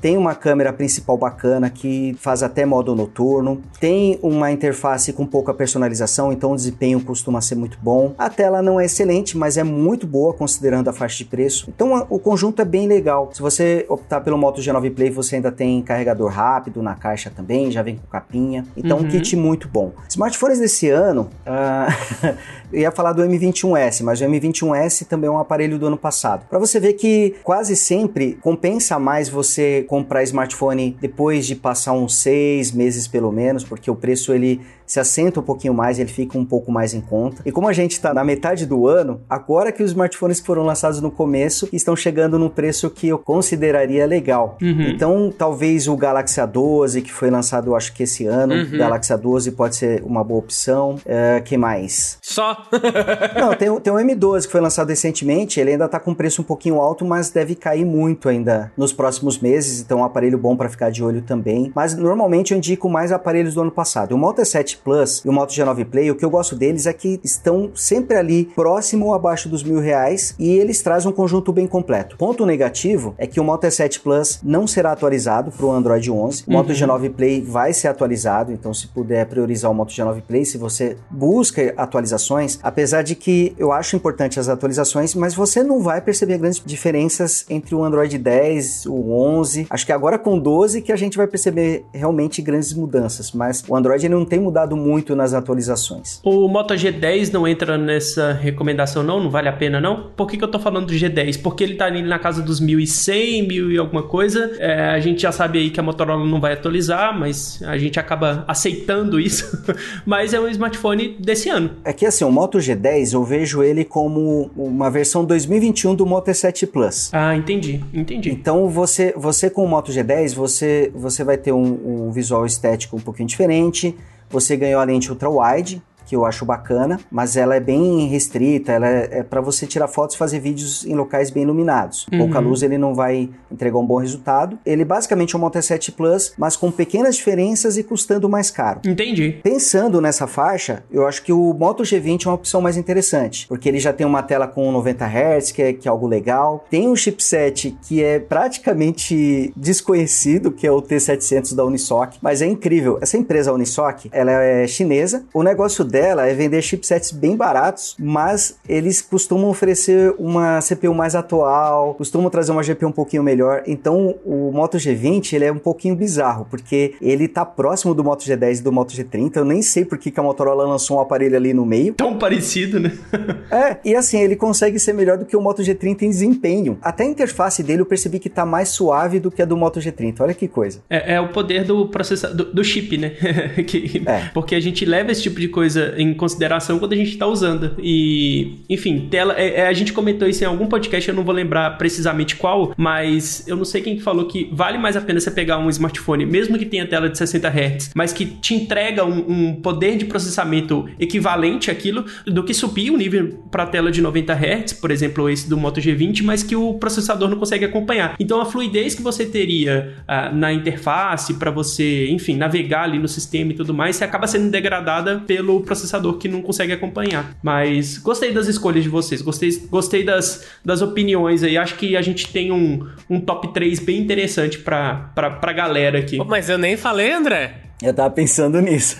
[0.00, 1.87] tem uma câmera principal bacana que
[2.18, 7.54] faz até modo noturno, tem uma interface com pouca personalização, então o desempenho costuma ser
[7.54, 8.14] muito bom.
[8.18, 11.70] A tela não é excelente, mas é muito boa considerando a faixa de preço.
[11.74, 13.30] Então o conjunto é bem legal.
[13.32, 17.70] Se você optar pelo Moto G9 Play, você ainda tem carregador rápido na caixa também,
[17.70, 18.64] já vem com capinha.
[18.76, 19.04] Então uhum.
[19.04, 19.92] um kit muito bom.
[20.08, 22.36] Smartphones desse ano, uh...
[22.72, 26.46] eu ia falar do M21S, mas o M21S também é um aparelho do ano passado.
[26.48, 32.16] Para você ver que quase sempre compensa mais você comprar smartphone depois de passar uns
[32.16, 36.38] seis meses pelo menos, porque o preço ele se assenta um pouquinho mais, ele fica
[36.38, 37.42] um pouco mais em conta.
[37.44, 40.64] E como a gente está na metade do ano, agora que os smartphones que foram
[40.64, 44.56] lançados no começo estão chegando no preço que eu consideraria legal.
[44.62, 44.88] Uhum.
[44.88, 48.78] Então, talvez o Galaxy A12, que foi lançado, acho que esse ano, uhum.
[48.78, 50.94] Galaxy A12 pode ser uma boa opção.
[50.94, 52.18] Uh, que mais?
[52.22, 52.66] Só?
[53.38, 56.44] Não, tem, tem o M12 que foi lançado recentemente, ele ainda está com preço um
[56.44, 60.56] pouquinho alto, mas deve cair muito ainda nos próximos meses, então é um aparelho bom
[60.56, 61.70] para ficar de olho também.
[61.74, 64.12] Mas normalmente eu indico mais aparelhos do ano passado.
[64.12, 66.92] O Moto E7 Plus e o Moto G9 Play, o que eu gosto deles é
[66.92, 71.52] que estão sempre ali próximo ou abaixo dos mil reais e eles trazem um conjunto
[71.52, 72.16] bem completo.
[72.16, 76.44] Ponto negativo é que o Moto E7 Plus não será atualizado para o Android 11.
[76.46, 76.74] O Moto uhum.
[76.74, 80.96] G9 Play vai ser atualizado, então se puder priorizar o Moto G9 Play, se você
[81.10, 86.38] busca atualizações, apesar de que eu acho importante as atualizações, mas você não vai perceber
[86.38, 89.66] grandes diferenças entre o Android 10, o 11.
[89.70, 93.76] Acho que agora com 12 que a gente vai perceber realmente grandes mudanças, mas o
[93.76, 96.20] Android não tem mudado muito nas atualizações.
[96.24, 99.22] O Moto G10 não entra nessa recomendação não?
[99.22, 100.10] Não vale a pena não?
[100.16, 101.40] Por que, que eu tô falando do G10?
[101.42, 104.52] Porque ele tá ali na casa dos 1100, mil e alguma coisa.
[104.58, 107.98] É, a gente já sabe aí que a Motorola não vai atualizar, mas a gente
[107.98, 109.64] acaba aceitando isso.
[110.04, 111.70] mas é um smartphone desse ano.
[111.84, 116.28] É que assim, o Moto G10 eu vejo ele como uma versão 2021 do Moto
[116.30, 117.10] E7 Plus.
[117.12, 118.30] Ah, entendi, entendi.
[118.30, 122.96] Então você, você com o Moto G10, você, você vai ter um, um visual estético
[122.96, 123.96] um pouquinho diferente,
[124.30, 128.72] você ganhou a lente ultra wide, que eu acho bacana, mas ela é bem restrita,
[128.72, 132.06] ela é, é para você tirar fotos e fazer vídeos em locais bem iluminados.
[132.10, 132.20] Uhum.
[132.20, 134.58] Pouca luz ele não vai entregar um bom resultado.
[134.64, 138.80] Ele basicamente é um Moto E7 Plus, mas com pequenas diferenças e custando mais caro.
[138.86, 139.38] Entendi.
[139.42, 143.68] Pensando nessa faixa, eu acho que o Moto G20 é uma opção mais interessante, porque
[143.68, 146.64] ele já tem uma tela com 90 Hz, que é, que é algo legal.
[146.70, 152.46] Tem um chipset que é praticamente desconhecido, que é o T700 da Unisoc, mas é
[152.46, 152.98] incrível.
[153.02, 155.26] Essa empresa Unisoc, ela é chinesa.
[155.34, 160.94] O negócio dela dela é vender chipsets bem baratos, mas eles costumam oferecer uma CPU
[160.94, 163.64] mais atual, costumam trazer uma GPU um pouquinho melhor.
[163.66, 168.24] Então o Moto G20 ele é um pouquinho bizarro, porque ele tá próximo do Moto
[168.24, 169.38] G10 e do Moto G30.
[169.38, 171.94] Eu nem sei por que, a Motorola lançou um aparelho ali no meio.
[171.94, 172.92] Tão parecido, né?
[173.50, 176.78] é, e assim, ele consegue ser melhor do que o Moto G30 em desempenho.
[176.80, 179.80] Até a interface dele eu percebi que tá mais suave do que a do Moto
[179.80, 180.20] G30.
[180.20, 180.80] Olha que coisa.
[180.88, 183.10] É, é o poder do processador, do, do chip, né?
[183.66, 184.30] que, é.
[184.32, 187.74] Porque a gente leva esse tipo de coisa em consideração quando a gente está usando.
[187.78, 189.34] E, enfim, tela.
[189.36, 192.74] É, é, a gente comentou isso em algum podcast, eu não vou lembrar precisamente qual,
[192.76, 196.26] mas eu não sei quem falou que vale mais a pena você pegar um smartphone,
[196.26, 200.04] mesmo que tenha tela de 60 Hz, mas que te entrega um, um poder de
[200.04, 205.28] processamento equivalente àquilo, do que subir o nível para tela de 90 Hz, por exemplo,
[205.28, 208.14] esse do Moto G20, mas que o processador não consegue acompanhar.
[208.18, 213.08] Então a fluidez que você teria uh, na interface para você, enfim, navegar ali no
[213.08, 217.36] sistema e tudo mais, você acaba sendo degradada pelo processador processador que não consegue acompanhar.
[217.42, 221.56] Mas gostei das escolhas de vocês, gostei, gostei das, das opiniões aí.
[221.56, 225.98] Acho que a gente tem um, um top 3 bem interessante pra, pra, pra galera
[225.98, 226.18] aqui.
[226.26, 227.54] mas eu nem falei, André.
[227.82, 228.96] Eu tava pensando nisso.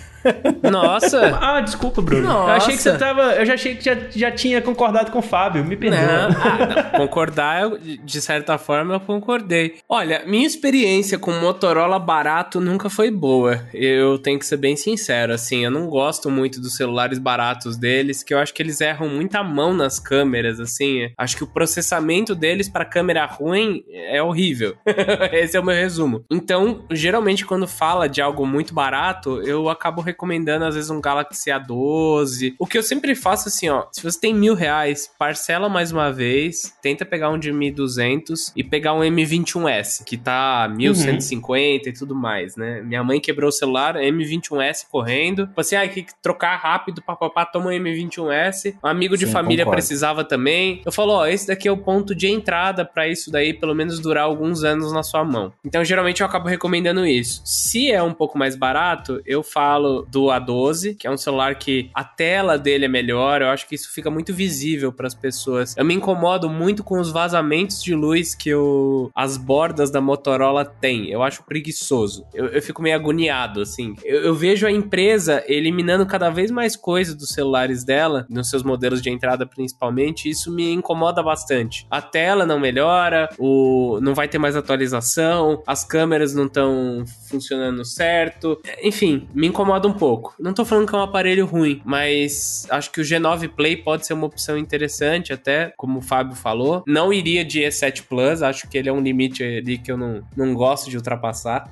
[0.70, 1.38] Nossa!
[1.40, 2.28] ah, desculpa, Bruno.
[2.28, 2.50] Nossa.
[2.50, 3.22] Eu achei que você tava.
[3.34, 5.64] Eu já achei que já, já tinha concordado com o Fábio.
[5.64, 6.00] Me perdoa.
[6.00, 7.00] Não, ah, não.
[7.00, 9.76] Concordar, eu, de certa forma, eu concordei.
[9.88, 13.64] Olha, minha experiência com Motorola barato nunca foi boa.
[13.72, 15.64] Eu tenho que ser bem sincero, assim.
[15.64, 19.42] Eu não gosto muito dos celulares baratos deles, que eu acho que eles erram muita
[19.42, 21.10] mão nas câmeras, assim.
[21.16, 24.76] Acho que o processamento deles para câmera ruim é horrível.
[25.32, 26.24] Esse é o meu resumo.
[26.30, 31.50] Então, geralmente, quando fala de algo muito barato, eu acabo recomendando, às vezes, um Galaxy
[31.50, 32.54] A12.
[32.58, 33.86] O que eu sempre faço assim, ó.
[33.92, 38.64] Se você tem mil reais, parcela mais uma vez, tenta pegar um de 1.200 e
[38.64, 41.88] pegar um M21S, que tá 1.150 uhum.
[41.88, 42.80] e tudo mais, né?
[42.82, 45.46] Minha mãe quebrou o celular, M21S correndo.
[45.46, 48.76] Tipo assim, ah, que trocar rápido, papapá, toma um M21S.
[48.82, 49.80] Um amigo de Sim, família concordo.
[49.80, 50.82] precisava também.
[50.84, 54.00] Eu falo, ó, esse daqui é o ponto de entrada para isso daí, pelo menos
[54.00, 55.52] durar alguns anos na sua mão.
[55.64, 57.42] Então, geralmente eu acabo recomendando isso.
[57.44, 61.90] Se é um pouco mais barato, eu falo do A12, que é um celular que
[61.94, 63.42] a tela dele é melhor.
[63.42, 65.76] Eu acho que isso fica muito visível para as pessoas.
[65.76, 70.64] Eu me incomodo muito com os vazamentos de luz que o, as bordas da Motorola
[70.64, 71.10] têm.
[71.10, 72.24] Eu acho preguiçoso.
[72.32, 73.94] Eu, eu fico meio agoniado, assim.
[74.04, 78.62] Eu, eu, vejo a empresa eliminando cada vez mais coisas dos celulares dela, nos seus
[78.62, 80.28] modelos de entrada principalmente.
[80.28, 81.86] isso me incomoda bastante.
[81.90, 87.84] A tela não melhora, o não vai ter mais atualização, as câmeras não estão funcionando
[87.84, 88.60] certo.
[88.82, 90.34] Enfim, me incomoda um pouco.
[90.38, 94.06] Não tô falando que é um aparelho ruim, mas acho que o G9 Play pode
[94.06, 96.82] ser uma opção interessante, até como o Fábio falou.
[96.86, 100.22] Não iria de E7 Plus, acho que ele é um limite ali que eu não,
[100.36, 101.70] não gosto de ultrapassar.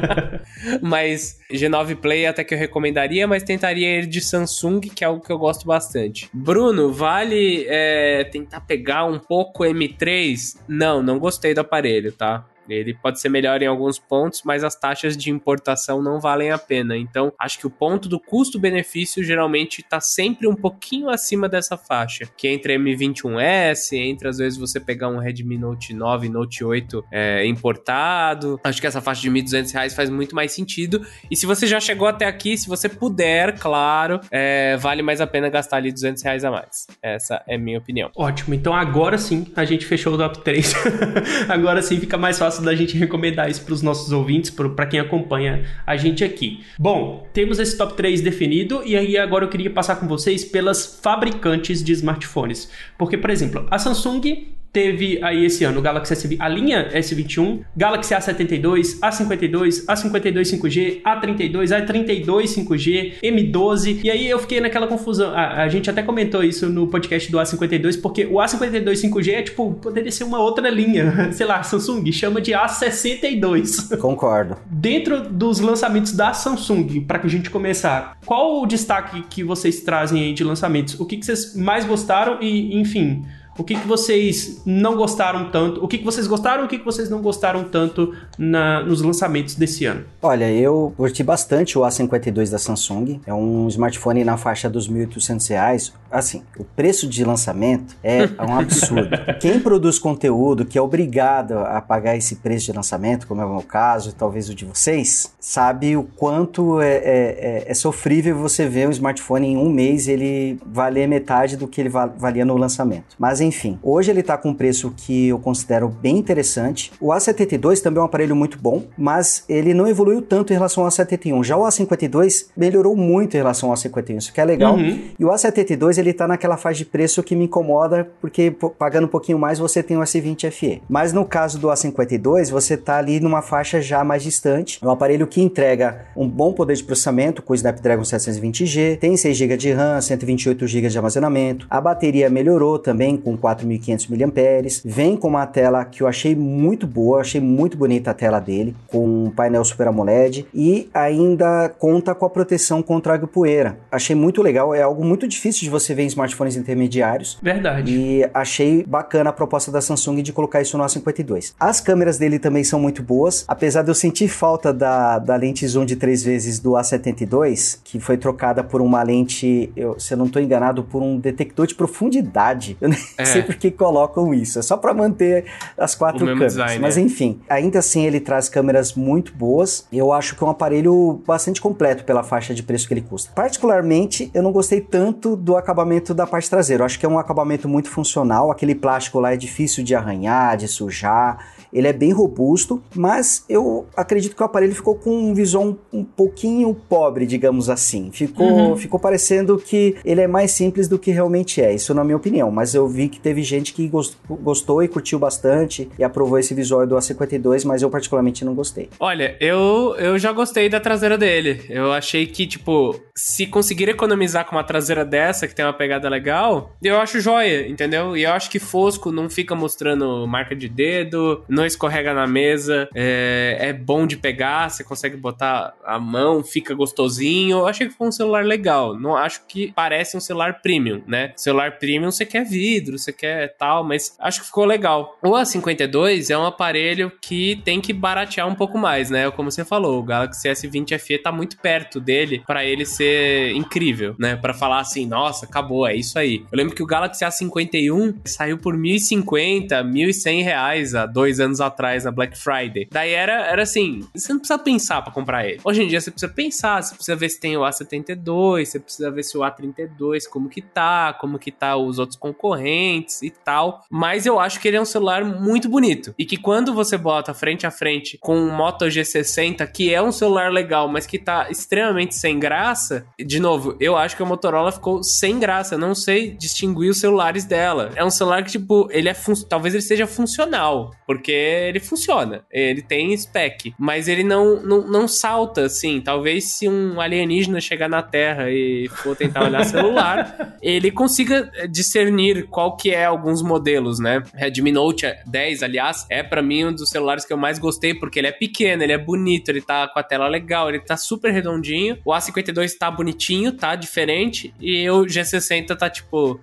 [0.82, 5.24] mas G9 Play até que eu recomendaria, mas tentaria ir de Samsung, que é algo
[5.24, 6.28] que eu gosto bastante.
[6.32, 10.58] Bruno, vale é, tentar pegar um pouco M3?
[10.68, 12.44] Não, não gostei do aparelho, tá?
[12.68, 16.58] Ele pode ser melhor em alguns pontos, mas as taxas de importação não valem a
[16.58, 16.96] pena.
[16.96, 22.26] Então, acho que o ponto do custo-benefício geralmente está sempre um pouquinho acima dessa faixa,
[22.36, 27.04] que é entre M21S, entre às vezes você pegar um Redmi Note 9, Note 8
[27.12, 28.60] é, importado.
[28.64, 31.04] Acho que essa faixa de R$ 1.200 faz muito mais sentido.
[31.30, 35.26] E se você já chegou até aqui, se você puder, claro, é, vale mais a
[35.26, 36.86] pena gastar ali 200 reais a mais.
[37.02, 38.10] Essa é a minha opinião.
[38.16, 40.74] Ótimo, então agora sim a gente fechou o top 3.
[41.48, 45.00] agora sim fica mais fácil da gente recomendar isso para os nossos ouvintes, para quem
[45.00, 46.64] acompanha a gente aqui.
[46.78, 50.98] Bom, temos esse top 3 definido e aí agora eu queria passar com vocês pelas
[51.02, 52.70] fabricantes de smartphones.
[52.96, 57.60] Porque, por exemplo, a Samsung teve aí esse ano o Galaxy S, a linha S21,
[57.74, 64.00] Galaxy A72, A52, A52 5G, A32, A32 5G, M12.
[64.04, 65.30] E aí eu fiquei naquela confusão.
[65.34, 69.42] A, a gente até comentou isso no podcast do A52, porque o A52 5G é
[69.42, 71.32] tipo, poderia ser uma outra linha.
[71.32, 73.96] Sei lá, Samsung chama de A62.
[73.96, 74.58] Concordo.
[74.66, 79.80] Dentro dos lançamentos da Samsung, para que a gente começar, qual o destaque que vocês
[79.80, 81.00] trazem aí de lançamentos?
[81.00, 83.24] O que, que vocês mais gostaram e, enfim,
[83.58, 85.82] o que, que vocês não gostaram tanto?
[85.84, 89.00] O que, que vocês gostaram e o que, que vocês não gostaram tanto na, nos
[89.00, 90.04] lançamentos desse ano?
[90.22, 93.20] Olha, eu curti bastante o A52 da Samsung.
[93.26, 95.92] É um smartphone na faixa dos R$ 1.800.
[96.10, 99.10] Assim, o preço de lançamento é um absurdo.
[99.40, 103.54] Quem produz conteúdo que é obrigado a pagar esse preço de lançamento, como é o
[103.54, 108.36] meu caso e talvez o de vocês, sabe o quanto é, é, é, é sofrível
[108.36, 112.56] você ver um smartphone em um mês ele valer metade do que ele valia no
[112.56, 113.16] lançamento.
[113.18, 116.92] Mas enfim, hoje ele está com um preço que eu considero bem interessante.
[117.00, 120.84] O A72 também é um aparelho muito bom, mas ele não evoluiu tanto em relação
[120.84, 121.44] ao A71.
[121.44, 124.76] Já o A52 melhorou muito em relação ao A51, isso que é legal.
[124.76, 125.00] Uhum.
[125.18, 129.10] E o A72 ele está naquela faixa de preço que me incomoda, porque pagando um
[129.10, 130.82] pouquinho mais você tem o S20 FE.
[130.88, 134.78] Mas no caso do A52, você está ali numa faixa já mais distante.
[134.82, 139.16] É um aparelho que entrega um bom poder de processamento com o Snapdragon 720G, tem
[139.16, 141.66] 6 GB de RAM, 128 GB de armazenamento.
[141.70, 144.82] A bateria melhorou também com 4.500 mAh.
[144.84, 148.74] Vem com uma tela que eu achei muito boa, achei muito bonita a tela dele,
[148.86, 153.78] com um painel Super AMOLED e ainda conta com a proteção contra água e poeira.
[153.90, 157.38] Achei muito legal, é algo muito difícil de você ver em smartphones intermediários.
[157.42, 157.92] Verdade.
[157.92, 161.54] E achei bacana a proposta da Samsung de colocar isso no A52.
[161.58, 165.66] As câmeras dele também são muito boas, apesar de eu sentir falta da, da lente
[165.66, 170.18] zoom de três vezes do A72, que foi trocada por uma lente, eu, se eu
[170.18, 172.76] não estou enganado, por um detector de profundidade.
[172.80, 173.24] Eu nem é.
[173.26, 174.58] Sei por que colocam isso.
[174.58, 175.44] É só para manter
[175.76, 176.54] as quatro câmeras.
[176.54, 177.00] Design, Mas é.
[177.00, 179.86] enfim, ainda assim ele traz câmeras muito boas.
[179.92, 183.30] Eu acho que é um aparelho bastante completo pela faixa de preço que ele custa.
[183.34, 186.82] Particularmente, eu não gostei tanto do acabamento da parte traseira.
[186.82, 188.50] Eu acho que é um acabamento muito funcional.
[188.50, 191.55] Aquele plástico lá é difícil de arranhar, de sujar.
[191.72, 195.76] Ele é bem robusto, mas eu acredito que o aparelho ficou com um visual um,
[196.00, 198.10] um pouquinho pobre, digamos assim.
[198.12, 198.76] Ficou, uhum.
[198.76, 201.74] ficou parecendo que ele é mais simples do que realmente é.
[201.74, 202.50] Isso na minha opinião.
[202.50, 203.90] Mas eu vi que teve gente que
[204.28, 208.88] gostou e curtiu bastante e aprovou esse visual do A52, mas eu particularmente não gostei.
[208.98, 211.62] Olha, eu, eu já gostei da traseira dele.
[211.68, 216.08] Eu achei que, tipo, se conseguir economizar com uma traseira dessa, que tem uma pegada
[216.08, 218.16] legal, eu acho joia, entendeu?
[218.16, 222.88] E eu acho que fosco não fica mostrando marca de dedo, não escorrega na mesa,
[222.94, 227.58] é, é bom de pegar, você consegue botar a mão, fica gostosinho.
[227.58, 228.94] Eu achei que foi um celular legal.
[228.98, 231.32] Não acho que parece um celular premium, né?
[231.34, 235.16] Celular premium você quer vidro, você quer tal, mas acho que ficou legal.
[235.22, 239.30] O A52 é um aparelho que tem que baratear um pouco mais, né?
[239.30, 244.14] Como você falou, o Galaxy S20 FE tá muito perto dele para ele ser incrível,
[244.18, 244.36] né?
[244.36, 246.44] Para falar assim, nossa, acabou, é isso aí.
[246.52, 252.04] Eu lembro que o Galaxy A51 saiu por 1.050, 1.100 reais há dois anos atrás
[252.04, 252.88] na Black Friday.
[252.90, 255.60] Daí era, era assim, você não precisa pensar para comprar ele.
[255.64, 259.10] Hoje em dia você precisa pensar, você precisa ver se tem o A72, você precisa
[259.10, 263.82] ver se o A32 como que tá, como que tá os outros concorrentes e tal,
[263.90, 267.34] mas eu acho que ele é um celular muito bonito e que quando você bota
[267.34, 271.48] frente a frente com um Moto G60, que é um celular legal, mas que tá
[271.50, 275.94] extremamente sem graça, de novo, eu acho que a Motorola ficou sem graça, eu não
[275.94, 277.90] sei distinguir os celulares dela.
[277.94, 279.16] É um celular que, tipo, ele é
[279.48, 285.08] talvez ele seja funcional, porque ele funciona, ele tem spec, mas ele não, não, não
[285.08, 290.90] salta, assim, talvez se um alienígena chegar na Terra e for tentar olhar celular, ele
[290.90, 294.22] consiga discernir qual que é alguns modelos, né?
[294.34, 298.18] Redmi Note 10, aliás, é para mim um dos celulares que eu mais gostei, porque
[298.18, 301.32] ele é pequeno, ele é bonito, ele tá com a tela legal, ele tá super
[301.32, 301.98] redondinho.
[302.04, 306.40] O A52 tá bonitinho, tá diferente, e o G60 tá tipo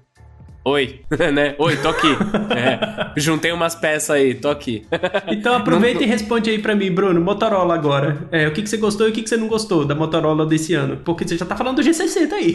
[0.66, 1.02] Oi,
[1.34, 1.56] né?
[1.58, 2.08] Oi, tô aqui.
[2.54, 4.86] É, juntei umas peças aí, tô aqui.
[5.28, 7.20] então aproveita não, e responde aí para mim, Bruno.
[7.20, 8.28] Motorola agora.
[8.32, 10.46] É, o que, que você gostou e o que, que você não gostou da Motorola
[10.46, 10.98] desse ano?
[10.98, 12.54] Porque você já tá falando do G60 aí.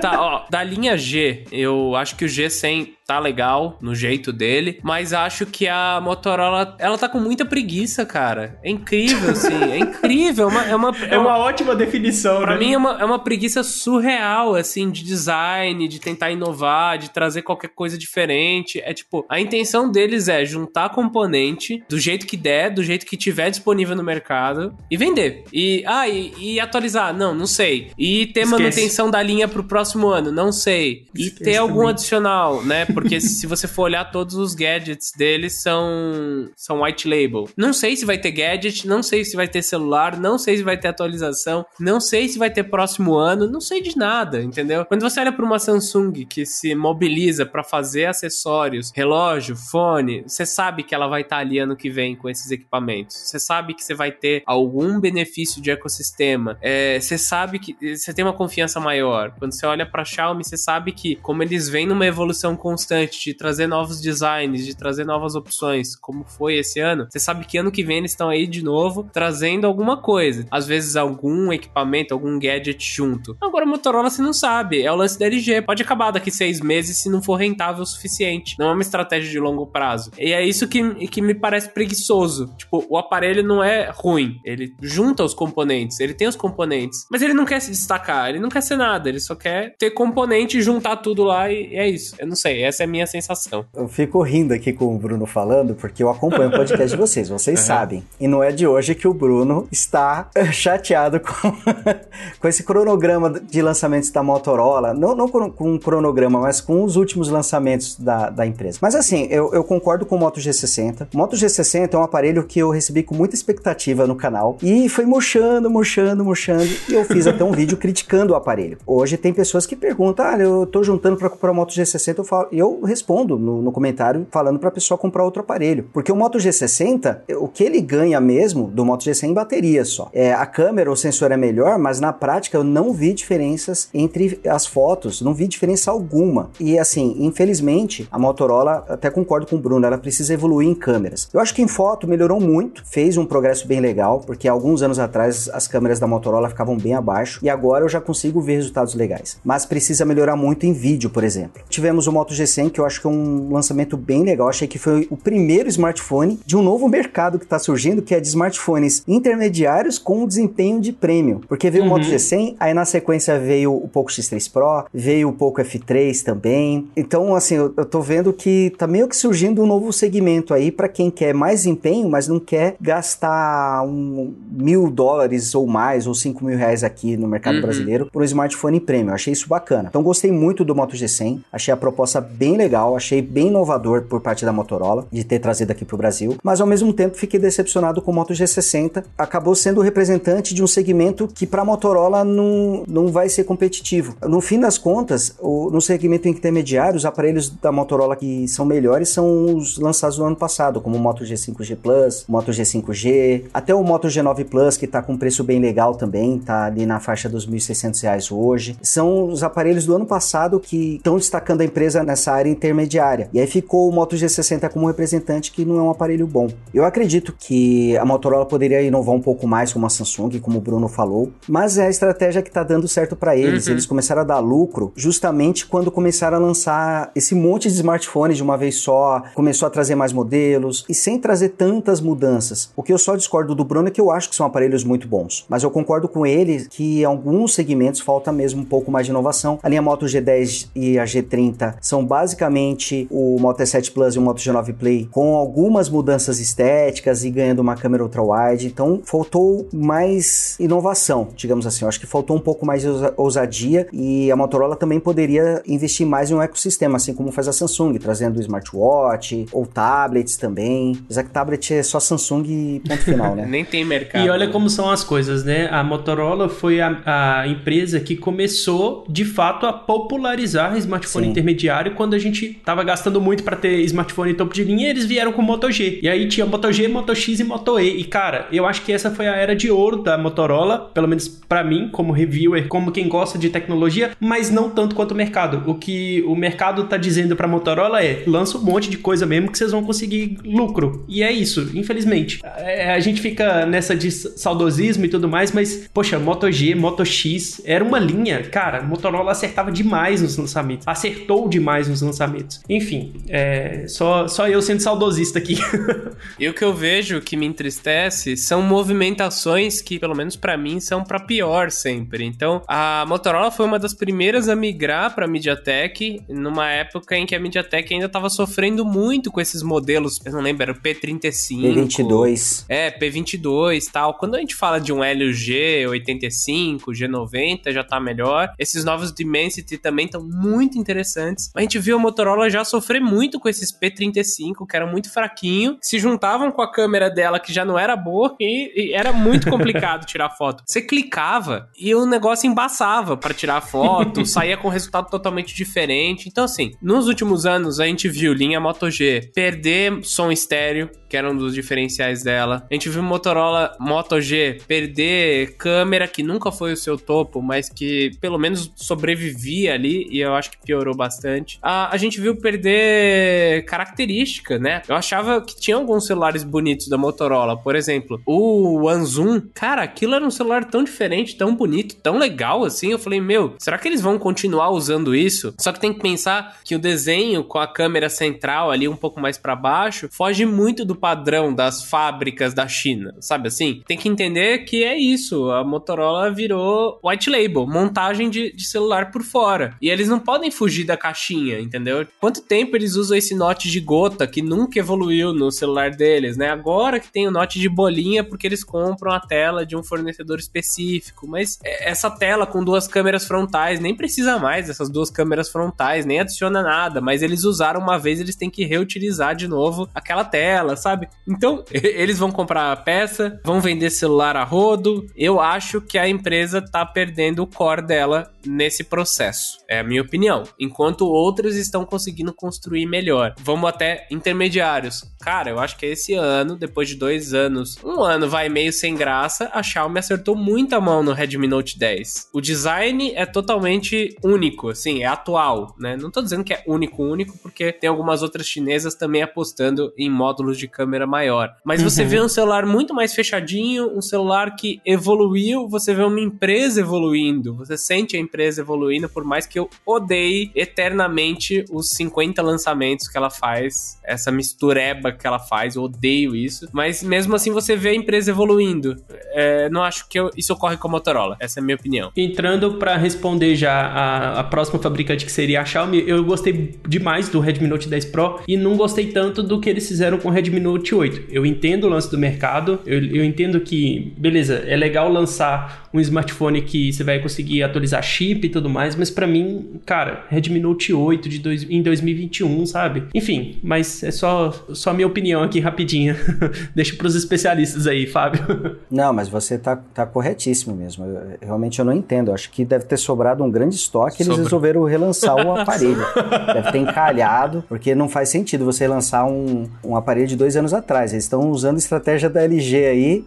[0.00, 4.78] tá, ó, da linha G, eu acho que o G100 tá legal no jeito dele,
[4.84, 8.56] mas acho que a Motorola, ela tá com muita preguiça, cara.
[8.62, 10.46] É incrível, assim, é incrível.
[10.48, 12.58] É uma, é uma, é uma ótima definição, pra né?
[12.60, 17.42] mim é uma, é uma preguiça surreal, assim, de design, de tentar inovar, de trazer
[17.42, 18.80] qualquer coisa diferente.
[18.84, 23.16] É tipo, a intenção deles é juntar componente do jeito que der, do jeito que
[23.16, 25.42] tiver disponível no mercado e vender.
[25.52, 27.12] E, ah, e, e atualizar?
[27.12, 27.90] Não, não sei.
[27.98, 28.50] E ter Esquece.
[28.62, 30.30] manutenção da linha pro próximo ano?
[30.30, 31.06] Não sei.
[31.12, 31.90] E Esquece ter algum também.
[31.90, 32.86] adicional, né?
[33.00, 37.48] Porque se você for olhar todos os gadgets deles são são white label.
[37.56, 40.62] Não sei se vai ter gadget, não sei se vai ter celular, não sei se
[40.62, 44.84] vai ter atualização, não sei se vai ter próximo ano, não sei de nada, entendeu?
[44.84, 50.44] Quando você olha para uma Samsung que se mobiliza para fazer acessórios, relógio, fone, você
[50.44, 53.16] sabe que ela vai estar tá ali ano que vem com esses equipamentos.
[53.16, 56.58] Você sabe que você vai ter algum benefício de ecossistema.
[56.60, 59.32] É, você sabe que você tem uma confiança maior.
[59.38, 63.24] Quando você olha para Xiaomi, você sabe que como eles vêm numa evolução constante constante
[63.24, 67.56] de trazer novos designs, de trazer novas opções, como foi esse ano, você sabe que
[67.56, 70.46] ano que vem eles estão aí de novo trazendo alguma coisa.
[70.50, 73.36] Às vezes algum equipamento, algum gadget junto.
[73.40, 75.62] Agora, Motorola você não sabe, é o lance da LG.
[75.62, 78.56] Pode acabar daqui seis meses se não for rentável o suficiente.
[78.58, 80.10] Não é uma estratégia de longo prazo.
[80.18, 82.52] E é isso que, que me parece preguiçoso.
[82.56, 84.40] Tipo, o aparelho não é ruim.
[84.44, 87.06] Ele junta os componentes, ele tem os componentes.
[87.10, 89.90] Mas ele não quer se destacar, ele não quer ser nada, ele só quer ter
[89.90, 92.16] componente, juntar tudo lá e é isso.
[92.18, 93.64] Eu não sei, essa essa é a minha sensação.
[93.74, 97.28] Eu fico rindo aqui com o Bruno falando, porque eu acompanho o podcast de vocês,
[97.28, 97.66] vocês uhum.
[97.66, 98.04] sabem.
[98.18, 101.52] E não é de hoje que o Bruno está chateado com,
[102.40, 104.94] com esse cronograma de lançamentos da Motorola.
[104.94, 108.78] Não, não com, com um cronograma, mas com os últimos lançamentos da, da empresa.
[108.80, 111.08] Mas assim, eu, eu concordo com o Moto G60.
[111.12, 114.88] O Moto G60 é um aparelho que eu recebi com muita expectativa no canal e
[114.88, 116.70] foi murchando, murchando, murchando.
[116.88, 118.78] E eu fiz até um vídeo criticando o aparelho.
[118.86, 122.18] Hoje tem pessoas que perguntam: ah, eu tô juntando para comprar o Moto G60.
[122.18, 125.88] Eu falo, eu respondo no, no comentário falando para a pessoa comprar outro aparelho.
[125.92, 130.08] Porque o Moto G60, o que ele ganha mesmo do Moto G100 em bateria só.
[130.12, 134.40] É, a câmera, o sensor é melhor, mas na prática eu não vi diferenças entre
[134.48, 136.50] as fotos, não vi diferença alguma.
[136.58, 141.28] E assim, infelizmente, a Motorola, até concordo com o Bruno, ela precisa evoluir em câmeras.
[141.32, 144.98] Eu acho que em foto melhorou muito, fez um progresso bem legal, porque alguns anos
[144.98, 148.94] atrás as câmeras da Motorola ficavam bem abaixo e agora eu já consigo ver resultados
[148.94, 149.38] legais.
[149.44, 151.62] Mas precisa melhorar muito em vídeo, por exemplo.
[151.68, 154.48] Tivemos o Moto G100 que eu acho que é um lançamento bem legal.
[154.48, 158.20] Achei que foi o primeiro smartphone de um novo mercado que está surgindo, que é
[158.20, 161.40] de smartphones intermediários com desempenho de prêmio.
[161.48, 161.90] Porque veio uhum.
[161.90, 166.22] o Moto G100, aí na sequência veio o Poco X3 Pro, veio o Poco F3
[166.22, 166.88] também.
[166.96, 170.70] Então, assim, eu, eu tô vendo que tá meio que surgindo um novo segmento aí
[170.70, 176.14] para quem quer mais desempenho, mas não quer gastar um mil dólares ou mais, ou
[176.14, 177.62] cinco mil reais aqui no mercado uhum.
[177.62, 179.12] brasileiro por um smartphone prêmio.
[179.12, 179.88] Achei isso bacana.
[179.88, 184.18] Então, gostei muito do Moto G100, achei a proposta bem legal, achei bem inovador por
[184.22, 187.38] parte da Motorola de ter trazido aqui para o Brasil, mas ao mesmo tempo fiquei
[187.38, 189.04] decepcionado com o Moto G60.
[189.18, 193.44] Acabou sendo o representante de um segmento que para a Motorola não, não vai ser
[193.44, 194.16] competitivo.
[194.26, 199.10] No fim das contas, o, no segmento intermediário, os aparelhos da Motorola que são melhores
[199.10, 203.84] são os lançados no ano passado, como o Moto G5G Plus, Moto G5G, até o
[203.84, 207.44] Moto G9 Plus, que está com preço bem legal também, está ali na faixa dos
[207.44, 208.78] R$ 1.600 hoje.
[208.80, 213.28] São os aparelhos do ano passado que estão destacando a empresa nessa área intermediária.
[213.32, 216.48] E aí ficou o Moto G60 como representante, que não é um aparelho bom.
[216.72, 220.60] Eu acredito que a Motorola poderia inovar um pouco mais como a Samsung, como o
[220.60, 223.66] Bruno falou, mas é a estratégia que está dando certo para eles.
[223.66, 223.72] Uhum.
[223.72, 228.42] Eles começaram a dar lucro justamente quando começaram a lançar esse monte de smartphones de
[228.42, 232.70] uma vez só, começou a trazer mais modelos e sem trazer tantas mudanças.
[232.76, 235.06] O que eu só discordo do Bruno é que eu acho que são aparelhos muito
[235.06, 239.06] bons, mas eu concordo com ele que em alguns segmentos falta mesmo um pouco mais
[239.06, 239.58] de inovação.
[239.62, 244.18] A linha Moto G10 e a G30 são basicamente basicamente o Moto E7 Plus e
[244.18, 248.66] o Moto G9 Play com algumas mudanças estéticas e ganhando uma câmera ultra-wide.
[248.66, 251.84] Então, faltou mais inovação, digamos assim.
[251.84, 256.06] Eu acho que faltou um pouco mais de ousadia e a Motorola também poderia investir
[256.06, 260.98] mais em um ecossistema, assim como faz a Samsung, trazendo smartwatch ou tablets também.
[261.04, 263.46] Apesar que tablet é só Samsung e ponto final, né?
[263.48, 264.26] Nem tem mercado.
[264.26, 265.68] E olha como são as coisas, né?
[265.70, 271.30] A Motorola foi a, a empresa que começou, de fato, a popularizar smartphone Sim.
[271.30, 275.32] intermediário quando a gente tava gastando muito para ter smartphone topo de linha, eles vieram
[275.32, 276.00] com o Moto G.
[276.02, 278.00] E aí tinha Moto G, Moto X e Moto E.
[278.00, 281.28] E cara, eu acho que essa foi a era de ouro da Motorola, pelo menos
[281.28, 285.62] para mim, como reviewer, como quem gosta de tecnologia, mas não tanto quanto o mercado.
[285.70, 289.50] O que o mercado tá dizendo pra Motorola é: lança um monte de coisa mesmo
[289.50, 291.04] que vocês vão conseguir lucro.
[291.08, 292.40] E é isso, infelizmente.
[292.56, 297.04] É, a gente fica nessa de saudosismo e tudo mais, mas, poxa, Moto G, Moto
[297.04, 302.60] X, era uma linha, cara, Motorola acertava demais nos lançamentos, acertou demais nos lançamentos.
[302.68, 305.56] Enfim, é, só, só eu sendo saudosista aqui.
[306.38, 310.80] e o que eu vejo que me entristece são movimentações que, pelo menos para mim,
[310.80, 312.24] são para pior sempre.
[312.24, 317.34] Então, a Motorola foi uma das primeiras a migrar para MediaTek numa época em que
[317.34, 321.60] a MediaTek ainda estava sofrendo muito com esses modelos, eu não lembro, era o P35,
[321.60, 322.64] P22.
[322.68, 324.14] É, P22, tal.
[324.14, 328.52] Quando a gente fala de um Helio G85, G90, já tá melhor.
[328.58, 331.50] Esses novos Dimensity também estão muito interessantes.
[331.54, 335.78] A gente viu a Motorola já sofrer muito com esses P35, que eram muito fraquinho,
[335.80, 339.48] se juntavam com a câmera dela, que já não era boa, e, e era muito
[339.50, 340.62] complicado tirar foto.
[340.66, 346.28] Você clicava e o negócio embaçava para tirar foto, saía com resultado totalmente diferente.
[346.28, 351.16] Então, assim, nos últimos anos a gente viu linha Moto G perder som estéreo, que
[351.16, 352.66] era um dos diferenciais dela.
[352.70, 357.68] A gente viu Motorola Moto G perder câmera, que nunca foi o seu topo, mas
[357.68, 361.58] que pelo menos sobrevivia ali, e eu acho que piorou bastante.
[361.62, 364.82] A, a gente viu perder característica, né?
[364.88, 369.40] Eu achava que tinha alguns celulares bonitos da Motorola, por exemplo, o One Zoom.
[369.54, 372.90] Cara, aquilo era um celular tão diferente, tão bonito, tão legal assim.
[372.90, 375.54] Eu falei, meu, será que eles vão continuar usando isso?
[375.58, 379.20] Só que tem que pensar que o desenho com a câmera central ali um pouco
[379.20, 383.82] mais para baixo foge muito do padrão das fábricas da China, sabe assim?
[383.86, 389.10] Tem que entender que é isso, a Motorola virou white label, montagem de, de celular
[389.10, 389.76] por fora.
[389.80, 392.06] E eles não podem fugir da caixinha, entendeu?
[392.20, 396.50] Quanto tempo eles usam esse note de gota que nunca evoluiu no celular deles, né?
[396.50, 400.38] Agora que tem o note de bolinha porque eles compram a tela de um fornecedor
[400.38, 406.06] específico, mas essa tela com duas câmeras frontais nem precisa mais dessas duas câmeras frontais,
[406.06, 410.24] nem adiciona nada, mas eles usaram uma vez, eles têm que reutilizar de novo aquela
[410.24, 411.08] tela, sabe?
[411.26, 415.06] Então, eles vão comprar a peça, vão vender celular a rodo.
[415.16, 419.58] Eu acho que a empresa tá perdendo o core dela nesse processo.
[419.68, 420.44] É a minha opinião.
[420.58, 421.06] Enquanto
[421.50, 423.34] outros estão conseguindo construir melhor.
[423.40, 425.04] Vamos até intermediários.
[425.20, 428.94] Cara, eu acho que esse ano, depois de dois anos, um ano vai meio sem
[428.94, 432.30] graça, a Xiaomi acertou muita mão no Redmi Note 10.
[432.32, 435.96] O design é totalmente único, assim, é atual, né?
[435.96, 440.08] Não tô dizendo que é único, único, porque tem algumas outras chinesas também apostando em
[440.08, 441.54] módulos de câmera maior.
[441.64, 441.90] Mas uhum.
[441.90, 446.80] você vê um celular muito mais fechadinho, um celular que evoluiu, você vê uma empresa
[446.80, 451.39] evoluindo, você sente a empresa evoluindo, por mais que eu odeie eternamente
[451.70, 456.68] os 50 lançamentos que ela faz, essa mistureba que ela faz, eu odeio isso.
[456.72, 458.96] Mas mesmo assim você vê a empresa evoluindo.
[459.32, 462.10] É, não acho que eu, isso ocorre com a Motorola, essa é a minha opinião.
[462.16, 467.28] Entrando para responder já a, a próxima fabricante que seria a Xiaomi, eu gostei demais
[467.28, 470.30] do Redmi Note 10 Pro e não gostei tanto do que eles fizeram com o
[470.30, 471.24] Redmi Note 8.
[471.30, 476.00] Eu entendo o lance do mercado, eu, eu entendo que, beleza, é legal lançar um
[476.00, 480.60] smartphone que você vai conseguir atualizar chip e tudo mais, mas para mim, cara, Redmi
[480.60, 483.04] Note 8 de dois, em 2021, sabe?
[483.14, 486.16] Enfim, mas é só, só minha opinião aqui rapidinha.
[486.74, 488.76] Deixa pros especialistas aí, Fábio.
[488.90, 491.04] Não, mas você tá, tá corretíssimo mesmo.
[491.04, 492.28] Eu, realmente eu não entendo.
[492.28, 496.04] Eu acho que deve ter sobrado um grande estoque e eles resolveram relançar o aparelho.
[496.52, 500.74] deve ter encalhado, porque não faz sentido você lançar um, um aparelho de dois anos
[500.74, 501.12] atrás.
[501.12, 503.24] Eles estão usando estratégia da LG aí,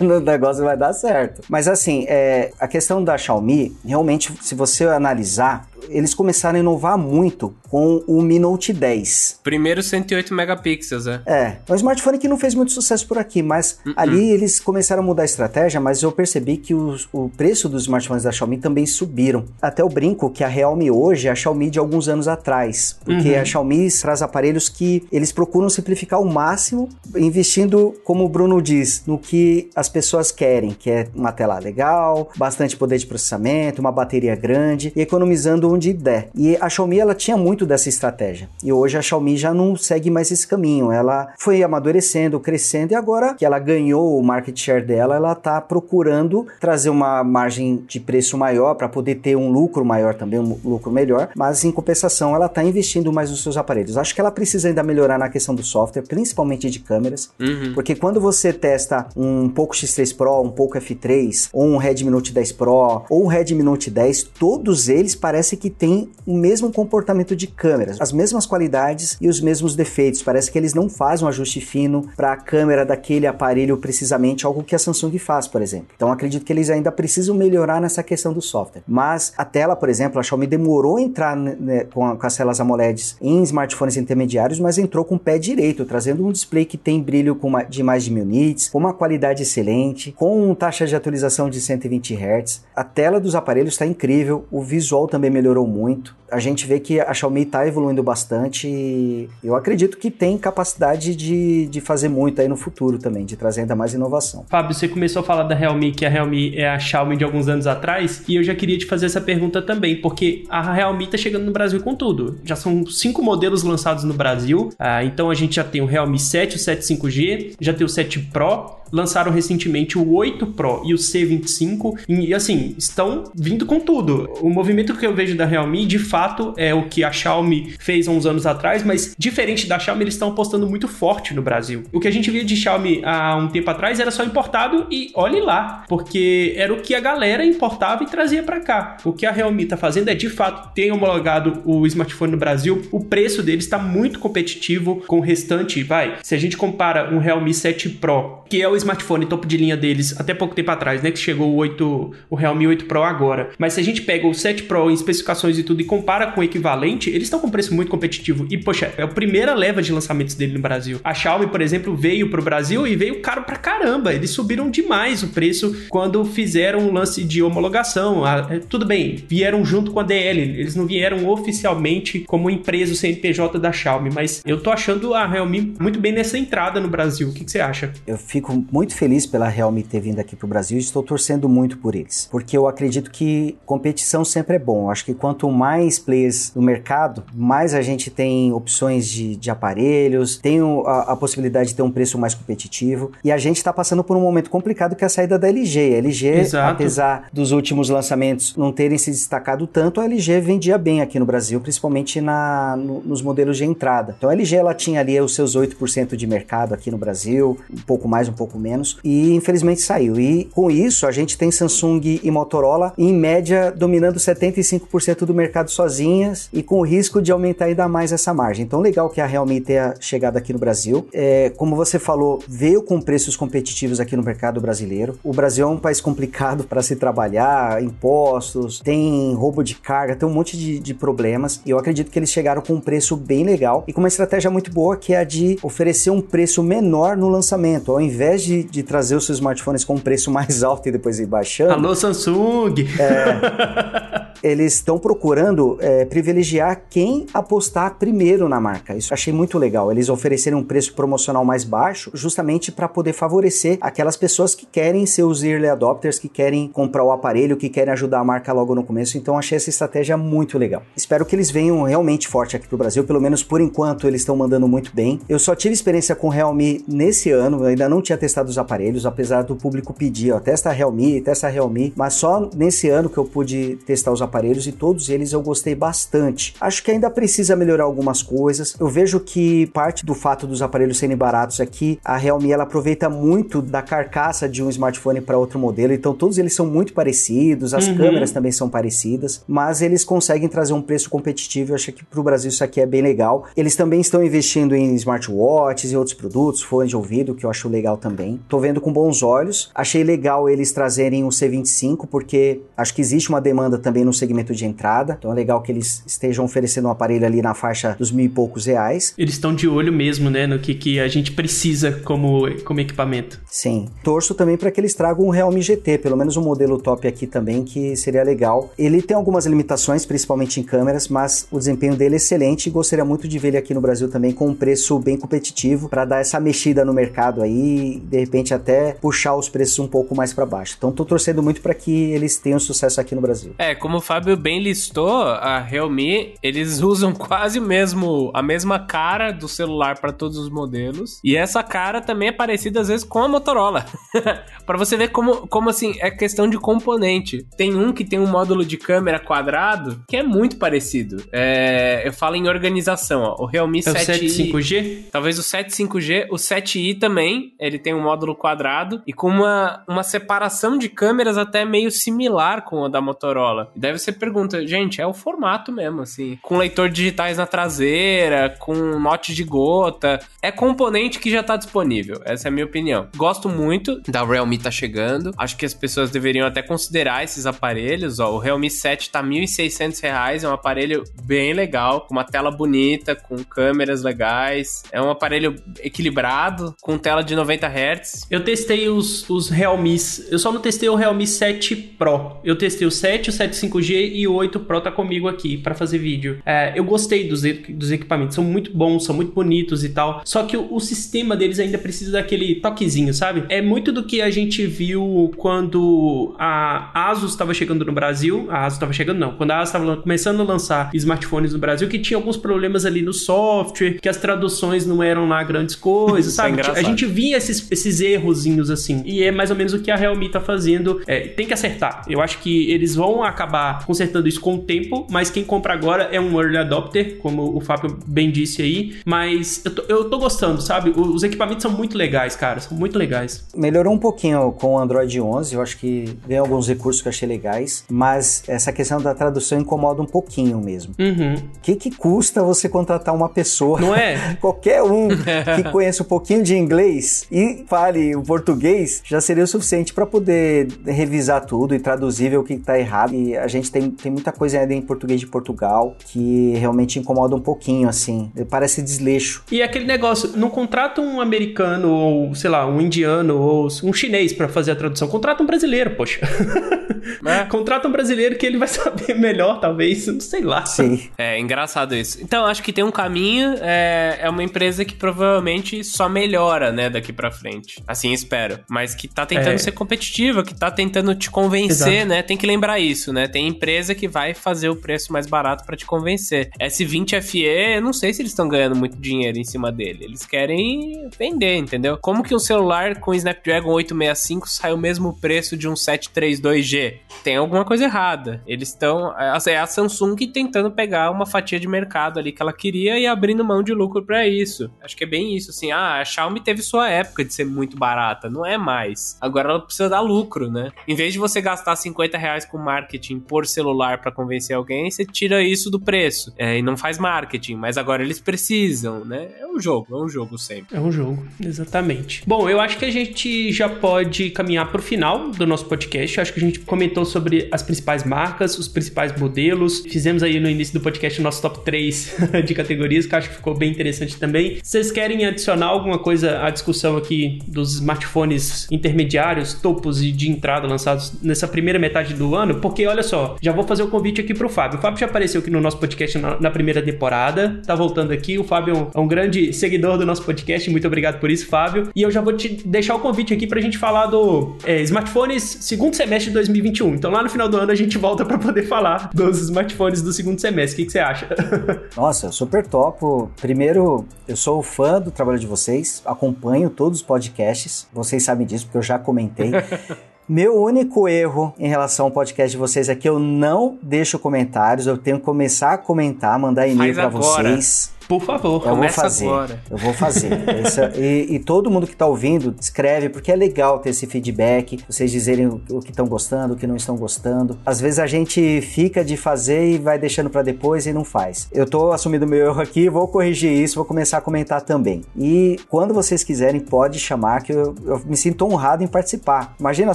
[0.00, 1.42] o negócio vai dar certo.
[1.48, 6.98] Mas assim, é, a questão da Xiaomi, realmente, se você analisar, eles começaram a inovar
[6.98, 9.40] muito com o Mi Note 10.
[9.42, 11.22] Primeiro 108 megapixels, é.
[11.26, 13.94] É, é um smartphone que não fez muito sucesso por aqui, mas uh -uh.
[13.96, 17.82] ali eles começaram a mudar a estratégia, mas eu percebi que os, o preço dos
[17.82, 19.44] smartphones da Xiaomi também subiram.
[19.62, 23.30] Até o brinco que a Realme hoje é a Xiaomi de alguns anos atrás, porque
[23.30, 23.40] uhum.
[23.40, 29.02] a Xiaomi traz aparelhos que eles procuram simplificar ao máximo, investindo, como o Bruno diz,
[29.06, 33.92] no que as pessoas querem, que é uma tela legal, bastante poder de processamento, uma
[33.92, 36.28] bateria grande e economizando onde der.
[36.34, 38.48] E a Xiaomi ela tinha muito dessa estratégia.
[38.62, 40.92] E hoje a Xiaomi já não segue mais esse caminho.
[40.92, 45.60] Ela foi amadurecendo, crescendo e agora que ela ganhou o market share dela, ela está
[45.60, 50.58] procurando trazer uma margem de preço maior para poder ter um lucro maior também, um
[50.64, 53.96] lucro melhor, mas em compensação ela está investindo mais nos seus aparelhos.
[53.96, 57.72] Acho que ela precisa ainda melhorar na questão do software, principalmente de câmeras, uhum.
[57.74, 62.32] porque quando você testa um Poco X3 Pro, um Poco F3, ou um Redmi Note
[62.32, 67.36] 10 Pro, ou um Redmi Note 10, todos eles parecem que têm o mesmo comportamento
[67.36, 70.22] de câmeras, as mesmas qualidades e os mesmos defeitos.
[70.22, 74.64] Parece que eles não fazem um ajuste fino para a câmera daquele aparelho precisamente, algo
[74.64, 75.88] que a Samsung faz, por exemplo.
[75.94, 78.82] Então acredito que eles ainda precisam melhorar nessa questão do software.
[78.88, 82.36] Mas a tela, por exemplo, a Xiaomi demorou a entrar né, com, a, com as
[82.36, 86.78] telas AMOLEDs em smartphones intermediários, mas entrou com o pé direito, trazendo um display que
[86.78, 90.94] tem brilho uma, de mais de mil nits, com uma qualidade excelente, com taxa de
[90.94, 92.64] atualização de 120 Hz.
[92.74, 97.00] A tela dos aparelhos está incrível, o visual também melhorou muito a gente vê que
[97.00, 102.40] a Xiaomi está evoluindo bastante e eu acredito que tem capacidade de, de fazer muito
[102.40, 104.44] aí no futuro também, de trazer ainda mais inovação.
[104.48, 107.48] Fábio, você começou a falar da Realme, que a Realme é a Xiaomi de alguns
[107.48, 111.16] anos atrás, e eu já queria te fazer essa pergunta também, porque a Realme está
[111.16, 112.38] chegando no Brasil com tudo.
[112.44, 116.18] Já são cinco modelos lançados no Brasil, ah, então a gente já tem o Realme
[116.18, 120.92] 7, o 7 5G, já tem o 7 Pro, lançaram recentemente o 8 Pro e
[120.94, 124.28] o C25 e assim, estão vindo com tudo.
[124.40, 126.19] O movimento que eu vejo da Realme, de fato,
[126.56, 130.14] é o que a Xiaomi fez há uns anos atrás, mas diferente da Xiaomi, eles
[130.14, 131.84] estão apostando muito forte no Brasil.
[131.92, 135.10] O que a gente via de Xiaomi há um tempo atrás era só importado e
[135.14, 138.96] olhe lá, porque era o que a galera importava e trazia para cá.
[139.04, 142.82] O que a Realme tá fazendo é de fato ter homologado o smartphone no Brasil,
[142.90, 146.18] o preço dele está muito competitivo com o restante, vai.
[146.22, 149.76] Se a gente compara um Realme 7 Pro, que é o smartphone topo de linha
[149.76, 151.10] deles até pouco tempo atrás, né?
[151.10, 153.50] Que chegou o 8, o Realme 8 Pro agora.
[153.58, 156.40] Mas se a gente pega o 7 Pro em especificações e tudo e compara com
[156.40, 158.46] o equivalente, eles estão com preço muito competitivo.
[158.50, 161.00] E, poxa, é a primeira leva de lançamentos dele no Brasil.
[161.04, 164.12] A Xiaomi, por exemplo, veio pro Brasil e veio caro pra caramba.
[164.12, 168.24] Eles subiram demais o preço quando fizeram o lance de homologação.
[168.24, 170.40] Ah, é, tudo bem, vieram junto com a DL.
[170.40, 175.74] Eles não vieram oficialmente como empresa CNPJ da Xiaomi, mas eu tô achando a Realme
[175.80, 177.28] muito bem nessa entrada no Brasil.
[177.28, 177.92] O que, que você acha?
[178.06, 181.48] Eu fico muito feliz pela Realme ter vindo aqui para o Brasil e estou torcendo
[181.48, 184.84] muito por eles, porque eu acredito que competição sempre é bom.
[184.84, 189.50] Eu acho que quanto mais players no mercado, mais a gente tem opções de, de
[189.50, 193.12] aparelhos, tem a, a, possibilidade de ter um preço mais competitivo.
[193.22, 195.94] E a gente está passando por um momento complicado que é a saída da LG.
[195.94, 196.72] A LG, Exato.
[196.72, 201.26] apesar dos últimos lançamentos não terem se destacado tanto, a LG vendia bem aqui no
[201.26, 204.14] Brasil, principalmente na, no, nos modelos de entrada.
[204.16, 207.82] Então a LG ela tinha ali os seus 8% de mercado aqui no Brasil, um
[207.82, 210.18] pouco mais, um pouco menos, e infelizmente saiu.
[210.18, 215.70] E com isso, a gente tem Samsung e Motorola, em média, dominando 75% do mercado
[215.90, 218.64] sozinhas e com o risco de aumentar ainda mais essa margem.
[218.64, 221.06] Então, legal que a Realme tenha chegado aqui no Brasil.
[221.12, 225.18] É, como você falou, veio com preços competitivos aqui no mercado brasileiro.
[225.24, 230.28] O Brasil é um país complicado para se trabalhar, impostos, tem roubo de carga, tem
[230.28, 231.60] um monte de, de problemas.
[231.66, 234.50] E eu acredito que eles chegaram com um preço bem legal e com uma estratégia
[234.50, 237.92] muito boa que é a de oferecer um preço menor no lançamento.
[237.92, 241.18] Ao invés de, de trazer os seus smartphones com um preço mais alto e depois
[241.18, 241.72] ir baixando.
[241.72, 242.74] Alô, Samsung!
[242.98, 248.94] É, eles estão procurando é, privilegiar quem apostar primeiro na marca.
[248.94, 249.90] Isso achei muito legal.
[249.90, 255.06] Eles oferecerem um preço promocional mais baixo, justamente para poder favorecer aquelas pessoas que querem
[255.06, 258.74] ser os early adopters, que querem comprar o aparelho, que querem ajudar a marca logo
[258.74, 259.16] no começo.
[259.16, 260.82] Então achei essa estratégia muito legal.
[260.96, 264.36] Espero que eles venham realmente forte aqui pro Brasil, pelo menos por enquanto eles estão
[264.36, 265.20] mandando muito bem.
[265.28, 269.42] Eu só tive experiência com Realme nesse ano, ainda não tinha testado os aparelhos, apesar
[269.42, 273.76] do público pedir, ó, testa Realme, testa Realme, mas só nesse ano que eu pude
[273.86, 276.54] testar os aparelhos e todos eles eu gostei bastante.
[276.60, 278.74] Acho que ainda precisa melhorar algumas coisas.
[278.78, 283.08] Eu vejo que parte do fato dos aparelhos serem baratos aqui, a Realme ela aproveita
[283.08, 287.74] muito da carcaça de um smartphone para outro modelo, então todos eles são muito parecidos,
[287.74, 287.96] as uhum.
[287.96, 291.72] câmeras também são parecidas, mas eles conseguem trazer um preço competitivo.
[291.72, 293.46] Eu acho que para o Brasil isso aqui é bem legal.
[293.56, 297.68] Eles também estão investindo em smartwatches e outros produtos, fones de ouvido, que eu acho
[297.68, 298.40] legal também.
[298.48, 299.70] Tô vendo com bons olhos.
[299.74, 304.54] Achei legal eles trazerem o C25, porque acho que existe uma demanda também no segmento
[304.54, 305.16] de entrada.
[305.18, 308.28] Então é legal que eles estejam oferecendo um aparelho ali na faixa dos mil e
[308.28, 309.14] poucos reais.
[309.18, 313.40] Eles estão de olho mesmo, né, no que, que a gente precisa como, como equipamento.
[313.46, 313.88] Sim.
[314.04, 317.26] Torço também para que eles tragam um Realme GT, pelo menos um modelo top aqui
[317.26, 318.72] também, que seria legal.
[318.78, 323.04] Ele tem algumas limitações, principalmente em câmeras, mas o desempenho dele é excelente e gostaria
[323.04, 326.20] muito de ver ele aqui no Brasil também com um preço bem competitivo para dar
[326.20, 330.46] essa mexida no mercado aí, de repente até puxar os preços um pouco mais para
[330.46, 330.74] baixo.
[330.76, 333.54] Então tô torcendo muito para que eles tenham sucesso aqui no Brasil.
[333.58, 339.32] É, como Fábio bem listou, a Realme, eles usam quase o mesmo, a mesma cara
[339.32, 341.20] do celular para todos os modelos.
[341.24, 343.86] E essa cara também é parecida às vezes com a Motorola.
[344.66, 347.46] para você ver como, como assim, é questão de componente.
[347.56, 351.24] Tem um que tem um módulo de câmera quadrado que é muito parecido.
[351.32, 353.42] É, eu falo em organização, ó.
[353.42, 354.52] O Realme é 7i.
[354.52, 355.04] O 75G?
[355.10, 360.02] Talvez o 75G, o 7i também, ele tem um módulo quadrado e com uma, uma
[360.02, 363.70] separação de câmeras até meio similar com a da Motorola.
[363.74, 366.38] E daí você pergunta, gente, é o formato mesmo, assim.
[366.42, 370.18] Com leitor digitais na traseira, com note de gota.
[370.42, 372.20] É componente que já tá disponível.
[372.24, 373.08] Essa é a minha opinião.
[373.16, 375.32] Gosto muito da Realme tá chegando.
[375.38, 378.18] Acho que as pessoas deveriam até considerar esses aparelhos.
[378.18, 382.50] Ó, o Realme 7 tá R$ 1.600, é um aparelho bem legal, com uma tela
[382.50, 384.82] bonita, com câmeras legais.
[384.90, 388.26] É um aparelho equilibrado, com tela de 90 Hz.
[388.30, 389.96] Eu testei os, os Realme,
[390.30, 392.38] eu só não testei o Realme 7 Pro.
[392.42, 395.74] Eu testei o 7, o 7 5G e o 8 Pro tá comigo aqui para
[395.74, 396.38] fazer vídeo.
[396.44, 400.22] É, eu gostei dos, dos equipamentos, são muito bons, são muito bonitos e tal.
[400.24, 403.44] Só que o, o sistema deles ainda precisa daquele toquezinho, sabe?
[403.48, 408.46] É muito do que a gente viu quando a Asus estava chegando no Brasil.
[408.50, 409.32] A Asus estava chegando, não.
[409.36, 413.02] Quando a Asus estava começando a lançar smartphones no Brasil, que tinha alguns problemas ali
[413.02, 416.60] no software, que as traduções não eram lá grandes coisas, é sabe?
[416.60, 419.02] É a gente via esses, esses errozinhos assim.
[419.04, 421.00] E é mais ou menos o que a Realme tá fazendo.
[421.06, 422.04] É, tem que acertar.
[422.08, 426.04] Eu acho que eles vão acabar consertando isso com o tempo, mas quem compra agora
[426.04, 428.96] é um early adopter, como o Fábio bem disse aí.
[429.04, 430.90] Mas eu tô, eu tô gostando, sabe?
[430.90, 432.60] Os equipamentos são muito legais, cara.
[432.60, 433.44] São muito legais.
[433.54, 435.54] Melhorou um pouquinho com o Android 11.
[435.54, 437.84] Eu acho que vem alguns recursos que eu achei legais.
[437.90, 440.94] Mas essa questão da tradução incomoda um pouquinho mesmo.
[440.98, 441.34] O uhum.
[441.60, 443.80] que, que custa você contratar uma pessoa?
[443.80, 444.36] Não é?
[444.40, 445.08] Qualquer um
[445.56, 450.06] que conheça um pouquinho de inglês e fale o português já seria o suficiente para
[450.06, 453.14] poder revisar tudo e traduzir ver o que está errado.
[453.14, 457.34] E a gente tem, tem muita coisa ainda em português de Portugal que realmente incomoda
[457.34, 458.30] um pouquinho, assim.
[458.48, 459.42] Parece desleixo.
[459.50, 464.32] E aquele negócio, não contrata um americano ou, sei lá, um indiano ou um chinês
[464.32, 465.08] para fazer a tradução.
[465.08, 466.20] Contrata um brasileiro, poxa.
[467.24, 467.44] É.
[467.44, 470.04] Contrata um brasileiro que ele vai saber melhor, talvez.
[470.20, 470.64] Sei lá.
[470.66, 471.08] Sim.
[471.16, 472.18] É engraçado isso.
[472.22, 473.54] Então, acho que tem um caminho.
[473.60, 477.82] É, é uma empresa que provavelmente só melhora, né, daqui para frente.
[477.86, 478.60] Assim espero.
[478.68, 479.58] Mas que tá tentando é.
[479.58, 482.08] ser competitiva, que tá tentando te convencer, Exato.
[482.08, 482.22] né?
[482.22, 483.26] Tem que lembrar isso, né?
[483.26, 486.50] Tem empresa que vai fazer o preço mais barato para te convencer.
[486.60, 490.04] S20 FE, não sei se eles estão ganhando muito dinheiro em cima dele.
[490.04, 491.98] Eles querem vender, entendeu?
[491.98, 496.98] Como que um celular com Snapdragon 865 sai o mesmo preço de um 732G?
[497.22, 498.42] Tem alguma coisa errada.
[498.46, 499.14] Eles estão.
[499.18, 503.44] É a Samsung tentando pegar uma fatia de mercado ali que ela queria e abrindo
[503.44, 504.70] mão de lucro para isso.
[504.82, 505.70] Acho que é bem isso, assim.
[505.70, 508.30] Ah, a Xiaomi teve sua época de ser muito barata.
[508.30, 509.18] Não é mais.
[509.20, 510.72] Agora ela precisa dar lucro, né?
[510.86, 515.04] Em vez de você gastar 50 reais com marketing por celular para convencer alguém, você
[515.04, 516.32] tira isso do preço.
[516.38, 517.54] É, e não faz marketing.
[517.54, 519.28] Mas agora eles precisam, né?
[519.40, 520.76] É um jogo, é um jogo sempre.
[520.76, 522.22] É um jogo, exatamente.
[522.26, 526.16] Bom, eu acho que a gente já pode caminhar pro final do nosso podcast.
[526.16, 529.80] Eu acho que a gente comentou sobre as principais marcas, os principais modelos.
[529.80, 532.16] Fizemos aí no início do podcast o nosso top 3
[532.46, 534.58] de categorias, que acho que ficou bem interessante também.
[534.62, 540.66] Vocês querem adicionar alguma coisa à discussão aqui dos smartphones intermediários, topos e de entrada
[540.66, 542.60] lançados nessa primeira metade do ano?
[542.60, 544.78] Porque olha só, já vou fazer o convite aqui pro Fábio.
[544.78, 548.38] O Fábio já apareceu aqui no nosso podcast na, na primeira temporada, tá voltando aqui.
[548.38, 551.46] O Fábio é um, é um grande seguidor do nosso podcast, muito obrigado por isso,
[551.46, 551.88] Fábio.
[551.96, 555.42] E eu já vou te deixar o convite aqui pra gente falar do é, smartphones
[555.62, 556.94] segundo semestre de 2021.
[556.94, 560.12] Então lá no final do ano a gente volta para poder falar dos smartphones do
[560.12, 560.74] segundo semestre.
[560.74, 561.28] O que, que você acha?
[561.96, 563.30] Nossa, eu super topo.
[563.40, 567.88] Primeiro, eu sou fã do trabalho de vocês, acompanho todos os podcasts.
[567.94, 569.52] Vocês sabem disso porque eu já comentei.
[570.32, 574.86] Meu único erro em relação ao podcast de vocês é que eu não deixo comentários,
[574.86, 577.90] eu tenho que começar a comentar, mandar e-mail para vocês.
[578.10, 579.60] Por favor, eu começa vou fazer, agora.
[579.70, 580.32] Eu vou fazer.
[580.48, 584.80] Essa, e, e, todo mundo que está ouvindo, escreve, porque é legal ter esse feedback,
[584.88, 587.56] vocês dizerem o, o que estão gostando, o que não estão gostando.
[587.64, 591.48] Às vezes a gente fica de fazer e vai deixando para depois e não faz.
[591.52, 595.02] Eu estou assumindo meu erro aqui, vou corrigir isso, vou começar a comentar também.
[595.16, 599.54] E quando vocês quiserem, pode chamar, que eu, eu me sinto honrado em participar.
[599.60, 599.94] Imagina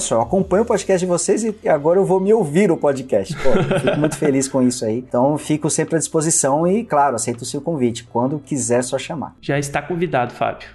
[0.00, 3.36] só, eu acompanho o podcast de vocês e agora eu vou me ouvir o podcast.
[3.36, 5.04] Pô, fico muito feliz com isso aí.
[5.06, 9.34] Então, fico sempre à disposição e, claro, aceito o seu convite Quando quiser, só chamar.
[9.40, 10.68] Já está convidado, Fábio.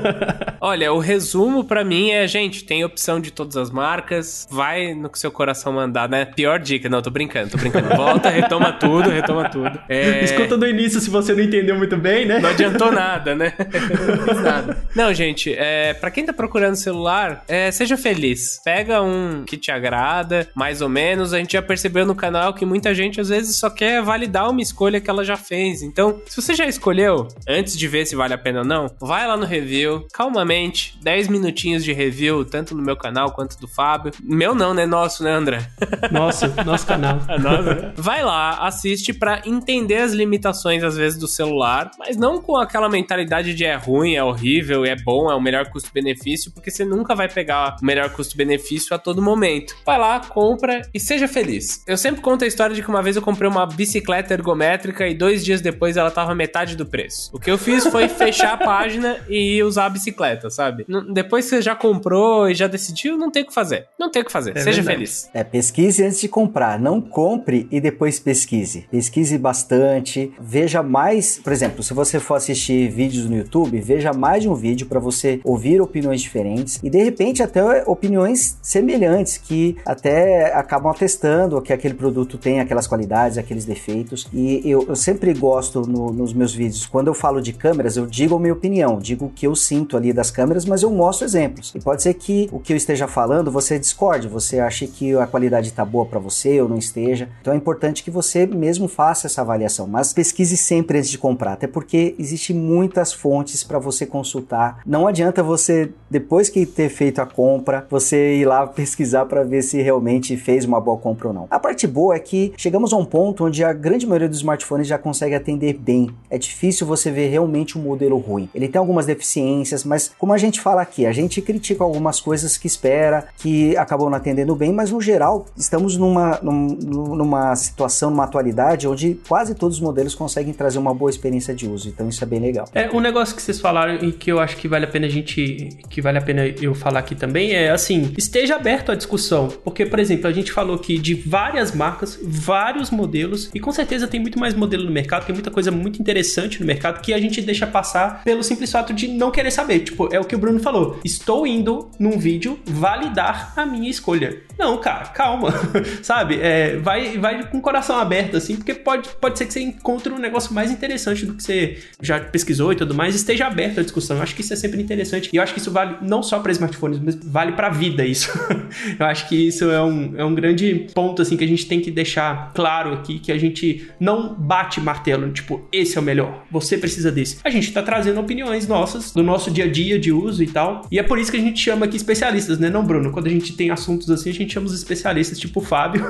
[0.60, 5.08] Olha, o resumo para mim é, gente, tem opção de todas as marcas, vai no
[5.08, 6.24] que seu coração mandar, né?
[6.24, 7.88] Pior dica, não, tô brincando, tô brincando.
[7.96, 9.78] Volta, retoma tudo, retoma tudo.
[9.88, 10.24] É...
[10.24, 12.38] Escuta do início se você não entendeu muito bem, né?
[12.38, 13.52] Não adiantou nada, né?
[13.58, 14.76] não fiz nada.
[14.94, 18.60] Não, gente, é, para quem tá procurando celular, é, seja feliz.
[18.64, 21.32] Pega um que te agrada, mais ou menos.
[21.32, 24.60] A gente já percebeu no canal que muita gente às vezes só quer validar uma
[24.60, 25.82] escolha que ela já fez.
[25.82, 29.26] Então, se você já escolheu, antes de ver se vale a pena ou não, vai
[29.26, 34.12] lá no review, calmamente, 10 minutinhos de review, tanto no meu canal quanto do Fábio.
[34.22, 34.86] Meu não, né?
[34.86, 35.70] Nosso, né, André?
[36.10, 37.16] Nosso, nosso canal.
[37.40, 37.92] Nossa.
[37.96, 42.88] Vai lá, assiste para entender as limitações, às vezes, do celular, mas não com aquela
[42.88, 47.14] mentalidade de é ruim, é horrível, é bom, é o melhor custo-benefício, porque você nunca
[47.14, 49.74] vai pegar o melhor custo-benefício a todo momento.
[49.84, 51.82] Vai lá, compra e seja feliz.
[51.86, 55.14] Eu sempre conto a história de que uma vez eu comprei uma bicicleta ergométrica e
[55.14, 57.30] dois dias depois ela tava metade do preço.
[57.32, 60.86] O que eu fiz foi fechar a página e usar a bicicleta, sabe?
[61.12, 63.86] Depois que você já comprou e já decidiu, não tem o que fazer.
[63.98, 64.56] Não tem o que fazer.
[64.56, 64.96] É seja verdade.
[64.96, 65.30] feliz.
[65.32, 66.78] É, pesquise antes de comprar.
[66.78, 68.86] Não compre e depois pesquise.
[68.90, 70.32] Pesquise bastante.
[70.40, 74.54] Veja mais, por exemplo, se você for assistir vídeos no YouTube, veja mais de um
[74.54, 80.90] vídeo para você ouvir opiniões diferentes e de repente até opiniões semelhantes que até acabam
[80.90, 84.28] atestando que aquele produto tem aquelas qualidades, aqueles defeitos.
[84.32, 88.06] E eu, eu sempre gosto no, nos meus vídeos, quando eu falo de câmeras, eu
[88.06, 91.26] digo a minha opinião, digo o que eu sinto ali das câmeras, mas eu mostro
[91.26, 91.72] exemplos.
[91.74, 95.26] E pode ser que o que eu esteja falando você discorde, você ache que a
[95.26, 97.28] qualidade está boa para você ou não esteja.
[97.42, 101.52] Então é importante que você mesmo faça essa avaliação, mas pesquise sempre antes de comprar,
[101.52, 104.80] até porque existe muitas fontes para você consultar.
[104.86, 109.62] Não adianta você depois que ter feito a compra, você ir lá pesquisar para ver
[109.62, 111.46] se realmente fez uma boa compra ou não.
[111.50, 114.86] A parte boa é que chegamos a um ponto onde a grande maioria dos smartphones
[114.86, 116.08] já consegue atender bem.
[116.30, 118.48] É difícil você ver realmente um modelo ruim.
[118.54, 122.56] Ele tem algumas deficiências, mas como a gente fala aqui, a gente critica algumas coisas
[122.56, 128.24] que espera, que acabam não atendendo bem, mas no geral estamos numa, numa situação, numa
[128.24, 131.88] atualidade onde quase todos os modelos conseguem trazer uma boa experiência de uso.
[131.88, 132.68] Então isso é bem legal.
[132.74, 135.10] É um negócio que vocês falaram e que eu acho que vale a pena a
[135.10, 139.48] gente, que vale a pena eu falar aqui também é assim, esteja aberto à discussão,
[139.64, 144.06] porque por exemplo a gente falou aqui de várias marcas, vários modelos e com certeza
[144.06, 146.19] tem muito mais modelo no mercado, tem muita coisa muito interessante
[146.60, 149.80] no mercado que a gente deixa passar pelo simples fato de não querer saber.
[149.80, 150.98] Tipo, é o que o Bruno falou.
[151.04, 154.42] Estou indo num vídeo validar a minha escolha.
[154.58, 155.52] Não, cara, calma,
[156.02, 156.38] sabe?
[156.40, 160.12] É, vai, vai com o coração aberto, assim, porque pode, pode ser que você encontre
[160.12, 163.82] um negócio mais interessante do que você já pesquisou e tudo mais, esteja aberto à
[163.82, 164.18] discussão.
[164.18, 166.38] Eu acho que isso é sempre interessante e eu acho que isso vale não só
[166.40, 168.30] para smartphones, mas vale para a vida isso.
[168.98, 171.80] eu acho que isso é um, é um grande ponto, assim, que a gente tem
[171.80, 176.42] que deixar claro aqui, que a gente não bate martelo, tipo, esse é o melhor,
[176.50, 177.38] você precisa desse.
[177.44, 180.86] A gente tá trazendo opiniões nossas do nosso dia a dia de uso e tal,
[180.90, 183.12] e é por isso que a gente chama aqui especialistas, né, não, Bruno?
[183.12, 186.04] Quando a gente tem assuntos assim, a gente chama os especialistas, tipo o Fábio,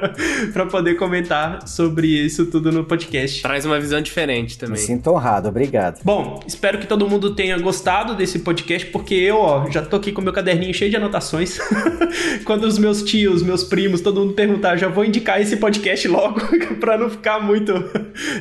[0.52, 3.40] para poder comentar sobre isso tudo no podcast.
[3.42, 4.80] Traz uma visão diferente também.
[4.80, 6.00] Me sinto honrado, obrigado.
[6.04, 10.12] Bom, espero que todo mundo tenha gostado desse podcast, porque eu, ó, já tô aqui
[10.12, 11.58] com meu caderninho cheio de anotações.
[12.44, 16.40] Quando os meus tios, meus primos, todo mundo perguntar, já vou indicar esse podcast logo,
[16.78, 17.72] pra não ficar muito.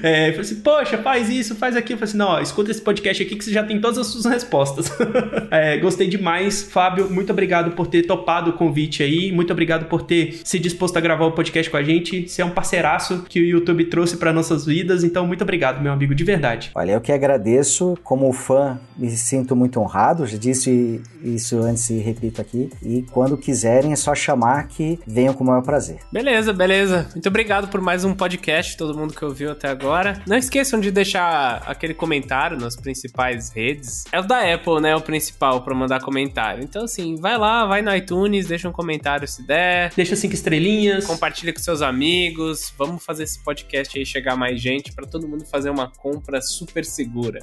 [0.04, 1.94] É, falei assim, poxa, faz isso, faz aquilo.
[1.94, 4.08] Eu falei assim, não, ó, escuta esse podcast aqui que você já tem todas as
[4.08, 4.92] suas respostas.
[5.52, 10.02] é, gostei demais, Fábio, muito obrigado por ter topado o convite aí, muito obrigado por
[10.02, 12.28] ter se disposto a gravar o podcast com a gente.
[12.28, 15.94] Você é um parceiraço que o YouTube trouxe para nossas vidas, então muito obrigado, meu
[15.94, 16.72] amigo, de verdade.
[16.74, 22.00] Olha, eu que agradeço, como fã, me sinto muito honrado, já disse isso antes e
[22.00, 25.98] repito aqui, e quando quiserem é só chamar que venham com o maior prazer.
[26.12, 27.08] Beleza, beleza.
[27.14, 30.20] Muito obrigado por mais um podcast, todo mundo que ouviu até agora.
[30.26, 34.06] Não esqueçam de deixar aquele comentário nas principais redes.
[34.12, 34.96] É o da Apple, né?
[34.96, 36.64] O principal para mandar comentário.
[36.64, 39.92] Então, assim, vai lá, vai no iTunes, deixa um comentário se der.
[39.96, 41.06] Deixa cinco estrelinhas.
[41.06, 42.74] Compartilha com seus amigos.
[42.78, 46.84] Vamos fazer esse podcast aí chegar mais gente para todo mundo fazer uma compra super
[46.86, 47.42] segura.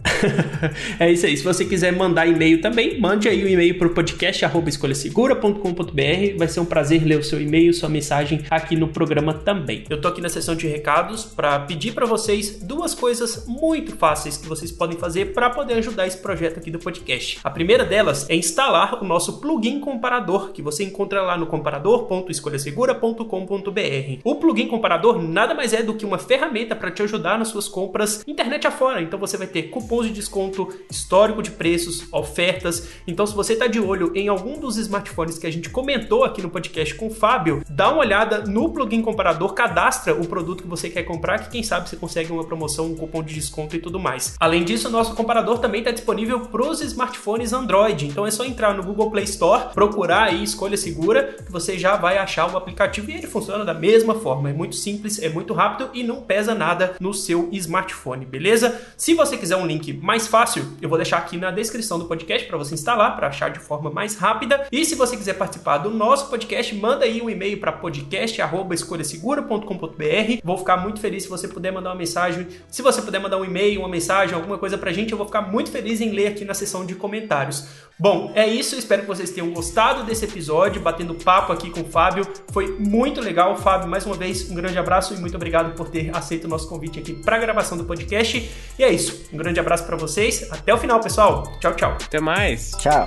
[0.99, 1.37] é isso aí.
[1.37, 6.39] Se você quiser mandar e-mail também, mande aí o um e-mail pro podcast escolhasegura.com.br.
[6.39, 9.85] Vai ser um prazer ler o seu e-mail, sua mensagem aqui no programa também.
[9.91, 14.37] Eu tô aqui na seção de recados para pedir para vocês duas coisas muito fáceis
[14.37, 17.39] que vocês podem fazer para poder ajudar esse projeto aqui do podcast.
[17.43, 24.21] A primeira delas é instalar o nosso plugin comparador, que você encontra lá no comparador.escolhasegura.com.br.
[24.25, 27.69] O plugin comparador nada mais é do que uma ferramenta para te ajudar nas suas
[27.69, 29.03] compras internet afora.
[29.03, 32.89] Então você vai ter cupons de desconto, histórico de preços, ofertas.
[33.07, 36.43] Então se você está de olho em algum dos smartphones que a gente comentou aqui
[36.43, 40.69] no podcast com o Fábio, dá uma olhada no plugin comparador, cadastra o produto que
[40.69, 43.77] você quer comprar, que quem sabe você consegue uma promoção, um cupom cupom de desconto
[43.77, 44.35] e tudo mais.
[44.39, 48.75] Além disso, nosso comparador também está disponível para os smartphones Android, então é só entrar
[48.75, 53.11] no Google Play Store, procurar aí Escolha Segura, que você já vai achar o aplicativo
[53.11, 54.51] e ele funciona da mesma forma.
[54.51, 58.81] É muito simples, é muito rápido e não pesa nada no seu smartphone, beleza?
[58.97, 62.49] Se você quiser um link mais fácil, eu vou deixar aqui na descrição do podcast
[62.49, 64.67] para você instalar, para achar de forma mais rápida.
[64.71, 70.41] E se você quiser participar do nosso podcast, manda aí um e-mail para podcast@escolhasegura.com.br.
[70.43, 72.47] Vou ficar muito feliz se você puder mandar uma mensagem.
[72.69, 75.43] Se você puder mandar um e-mail, uma mensagem, alguma coisa pra gente, eu vou ficar
[75.43, 77.67] muito feliz em ler aqui na seção de comentários.
[77.99, 78.77] Bom, é isso.
[78.77, 82.27] Espero que vocês tenham gostado desse episódio, batendo papo aqui com o Fábio.
[82.53, 83.89] Foi muito legal, Fábio.
[83.89, 86.99] Mais uma vez, um grande abraço e muito obrigado por ter aceito o nosso convite
[86.99, 88.51] aqui para a gravação do podcast.
[88.79, 89.27] E é isso.
[89.33, 90.49] Um grande abraço para vocês.
[90.51, 91.45] Até o final, pessoal.
[91.61, 91.97] Tchau, tchau.
[92.05, 92.73] Até mais.
[92.73, 93.07] Tchau.